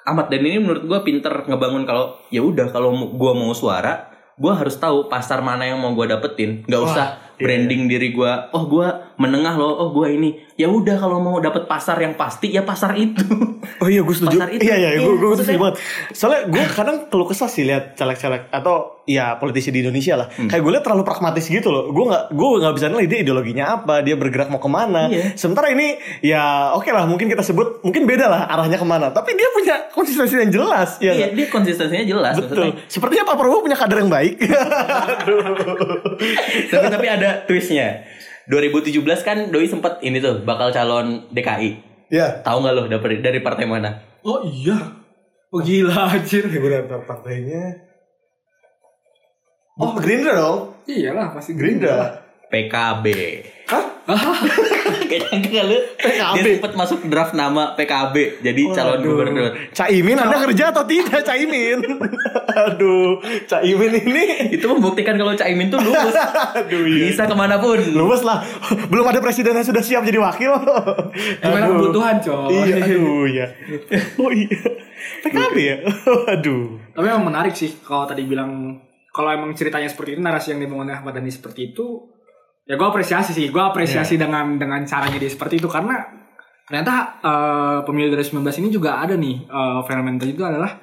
Ahmad 0.06 0.28
Dhani 0.28 0.48
ini 0.48 0.60
menurut 0.60 0.84
gua 0.84 1.00
pinter 1.02 1.32
ngebangun 1.44 1.84
kalau 1.84 2.20
ya 2.28 2.42
udah 2.42 2.68
kalau 2.68 2.90
gua 3.12 3.32
mau 3.32 3.52
suara, 3.52 4.10
gua 4.36 4.54
harus 4.54 4.76
tahu 4.76 5.08
pasar 5.08 5.40
mana 5.40 5.64
yang 5.64 5.78
mau 5.78 5.94
gua 5.94 6.06
dapetin. 6.08 6.64
Nggak 6.66 6.82
usah 6.84 7.08
iya, 7.40 7.46
branding 7.48 7.88
diri 7.88 8.12
gua. 8.12 8.52
Oh 8.52 8.68
gua 8.68 9.16
menengah 9.16 9.56
loh. 9.56 9.80
Oh 9.80 9.90
gua 9.96 10.12
ini. 10.12 10.36
Ya 10.60 10.68
udah 10.68 11.00
kalau 11.00 11.24
mau 11.24 11.40
dapet 11.40 11.72
pasar 11.72 11.96
yang 12.04 12.20
pasti 12.20 12.52
ya 12.52 12.68
pasar 12.68 13.00
itu. 13.00 13.24
Oh 13.80 13.88
iya 13.88 14.04
gue 14.04 14.16
setuju 14.16 14.36
Pasar 14.36 14.50
itu. 14.52 14.62
Iya 14.68 14.76
iya 14.76 14.90
gue 15.00 15.16
gue 15.16 15.40
setuju 15.40 15.60
banget 15.60 15.76
Soalnya 16.12 16.42
gue 16.52 16.64
kadang 16.76 16.98
keluh 17.08 17.28
kesah 17.28 17.48
sih 17.48 17.64
lihat 17.64 17.96
caleg-caleg 17.96 18.52
Atau 18.52 18.99
ya 19.10 19.34
politisi 19.36 19.74
di 19.74 19.82
Indonesia 19.82 20.14
lah 20.14 20.28
Hmm. 20.30 20.46
Kayak 20.46 20.62
gue 20.62 20.72
lihat 20.72 20.86
terlalu 20.86 21.02
pragmatis 21.02 21.42
gitu 21.44 21.68
loh 21.68 21.90
Gue 21.90 22.06
gak, 22.06 22.30
gue 22.30 22.50
gak 22.62 22.74
bisa 22.74 22.86
nilai 22.88 23.06
dia 23.06 23.20
ideologinya 23.20 23.66
apa 23.76 24.00
Dia 24.00 24.14
bergerak 24.14 24.48
mau 24.48 24.62
ke 24.62 24.70
mana 24.70 25.10
Iya. 25.10 25.34
Sementara 25.34 25.68
ini 25.68 25.98
ya 26.22 26.70
oke 26.72 26.86
lah 26.88 27.04
mungkin 27.04 27.26
kita 27.26 27.42
sebut 27.42 27.82
Mungkin 27.82 28.06
beda 28.06 28.30
lah 28.30 28.46
arahnya 28.46 28.78
ke 28.78 28.86
mana 28.86 29.10
Tapi 29.10 29.34
dia 29.34 29.50
punya 29.50 29.90
konsistensi 29.90 30.38
yang 30.38 30.54
jelas 30.54 30.96
ya 31.00 31.10
Iya 31.10 31.26
nggak? 31.26 31.32
dia 31.34 31.48
konsistensinya 31.50 32.06
jelas. 32.06 32.34
Betul 32.38 32.56
maksudnya. 32.70 32.86
Sepertinya 32.86 33.24
Pak 33.26 33.36
Prabowo 33.36 33.60
punya 33.60 33.76
kader 33.76 33.98
yang 33.98 34.12
baik 34.14 34.36
tapi 36.70 36.86
tapi 36.88 37.08
ada 37.10 37.44
twistnya. 37.44 38.06
2017 38.46 38.94
kan 39.22 39.38
Doi 39.50 39.66
sempet 39.66 40.02
ini 40.02 40.18
tuh 40.18 40.42
bakal 40.42 40.70
calon 40.70 41.30
DKI. 41.30 41.70
Ya 42.10 42.42
Tahu 42.42 42.58
nggak 42.60 42.74
lo 42.74 42.82
dari 42.88 43.18
dari 43.20 43.40
partai 43.40 43.66
mana? 43.66 43.90
Oh 44.22 44.42
iya. 44.42 44.78
Oh 45.50 45.62
gila 45.62 46.14
anjir. 46.14 46.46
Beberapa 46.46 47.02
partainya 47.04 47.89
Oh 49.80 49.96
Gerindra 49.96 50.36
dong 50.36 50.60
Iyalah 50.86 51.32
pasti 51.32 51.56
Gerindra 51.56 52.30
PKB. 52.50 53.06
Hah? 53.70 53.86
Kayaknya 55.06 55.38
enggak 55.38 55.64
lu. 55.70 55.78
PKB. 56.02 56.34
Dia 56.42 56.44
sempet 56.58 56.74
masuk 56.74 57.00
draft 57.06 57.38
nama 57.38 57.78
PKB 57.78 58.42
jadi 58.42 58.62
calon 58.74 58.98
Waduh. 58.98 59.06
gubernur. 59.06 59.52
Caimin 59.70 60.18
Anda 60.18 60.50
kerja 60.50 60.74
atau 60.74 60.82
tidak 60.90 61.22
Caimin? 61.22 61.78
Aduh, 62.66 63.22
Caimin 63.46 64.02
ini 64.02 64.58
Itu 64.58 64.66
membuktikan 64.66 65.14
kalau 65.14 65.38
Caimin 65.38 65.70
tuh 65.70 65.78
lulus. 65.78 66.18
Aduh 66.58 66.90
iya. 66.90 67.14
Bisa 67.14 67.30
ke 67.30 67.38
mana 67.38 67.62
pun. 67.62 67.78
Luwes 67.78 68.26
lah. 68.26 68.42
Belum 68.90 69.06
ada 69.06 69.22
presiden 69.22 69.54
yang 69.54 69.70
sudah 69.70 69.86
siap 69.86 70.02
jadi 70.02 70.18
wakil. 70.18 70.58
Gimana 71.46 71.70
Aduh. 71.70 71.94
kebutuhan, 71.94 72.18
coy. 72.18 72.66
Iya, 72.66 72.76
aduh 72.82 73.26
ya. 73.30 73.46
Oh 74.26 74.34
iya. 74.34 74.58
PKB 75.22 75.56
ya? 75.62 75.78
Aduh. 76.34 76.82
Tapi 76.98 77.06
emang 77.06 77.30
menarik 77.30 77.54
sih 77.54 77.78
kalau 77.86 78.10
tadi 78.10 78.26
bilang 78.26 78.82
kalau 79.20 79.36
emang 79.36 79.52
ceritanya 79.52 79.92
seperti 79.92 80.16
itu 80.16 80.22
narasi 80.24 80.56
yang 80.56 80.64
dibangun 80.64 80.88
Ahmad 80.88 81.12
Dhani 81.12 81.28
seperti 81.28 81.76
itu 81.76 82.08
ya 82.64 82.80
gue 82.80 82.88
apresiasi 82.88 83.36
sih 83.36 83.52
gue 83.52 83.60
apresiasi 83.60 84.16
Iya. 84.16 84.24
dengan 84.24 84.56
dengan 84.56 84.80
caranya 84.86 85.20
dia 85.20 85.28
seperti 85.28 85.60
itu 85.60 85.68
karena 85.68 86.00
ternyata 86.64 87.20
eh, 87.20 87.78
pemilu 87.84 88.16
2019 88.16 88.40
ini 88.64 88.70
juga 88.70 88.96
ada 88.98 89.14
nih 89.14 89.44
eh, 89.44 89.80
fenomena 89.84 90.24
itu 90.24 90.40
adalah 90.40 90.80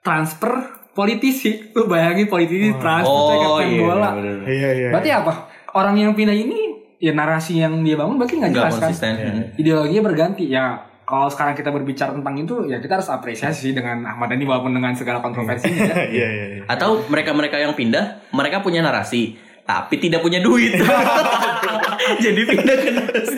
transfer 0.00 0.54
politisi 0.92 1.58
lu 1.74 1.86
bayangin 1.86 2.26
politisi 2.26 2.70
transfer 2.78 3.10
kayak 3.26 3.40
Oh 3.42 3.58
kapten 3.58 3.68
iya. 3.68 3.82
bola 3.82 4.08
bener-bener. 4.14 4.46
Iya, 4.46 4.70
iya. 4.70 4.88
berarti 4.94 5.10
apa 5.10 5.32
orang 5.74 5.94
yang 5.96 6.12
pindah 6.14 6.36
ini 6.36 6.58
ya 7.00 7.10
narasi 7.10 7.58
yang 7.58 7.80
dia 7.80 7.96
bangun 7.96 8.14
berarti 8.14 8.36
nggak 8.36 8.52
jelas 8.52 8.76
kan 8.76 8.92
konsisten. 8.92 9.12
Hmm. 9.16 9.42
ideologinya 9.56 10.02
berganti 10.04 10.44
ya 10.46 10.86
kalau 11.10 11.26
sekarang 11.26 11.58
kita 11.58 11.74
berbicara 11.74 12.14
tentang 12.14 12.38
itu 12.38 12.70
ya 12.70 12.78
kita 12.78 13.02
harus 13.02 13.10
apresiasi 13.10 13.74
dengan 13.74 14.06
Ahmad 14.06 14.30
Dhani 14.30 14.46
walaupun 14.46 14.70
dengan 14.70 14.94
segala 14.94 15.18
kontroversinya 15.18 15.90
ya. 15.90 16.06
Iya, 16.22 16.28
iya, 16.30 16.44
iya. 16.54 16.64
Atau 16.70 17.02
mereka-mereka 17.10 17.58
yang 17.58 17.74
pindah, 17.74 18.30
mereka 18.30 18.62
punya 18.62 18.78
narasi, 18.78 19.34
tapi 19.66 19.98
tidak 19.98 20.22
punya 20.22 20.38
duit. 20.38 20.78
Jadi 22.24 22.40
pindah 22.46 22.76
ke 22.78 22.90
narasi 22.94 23.34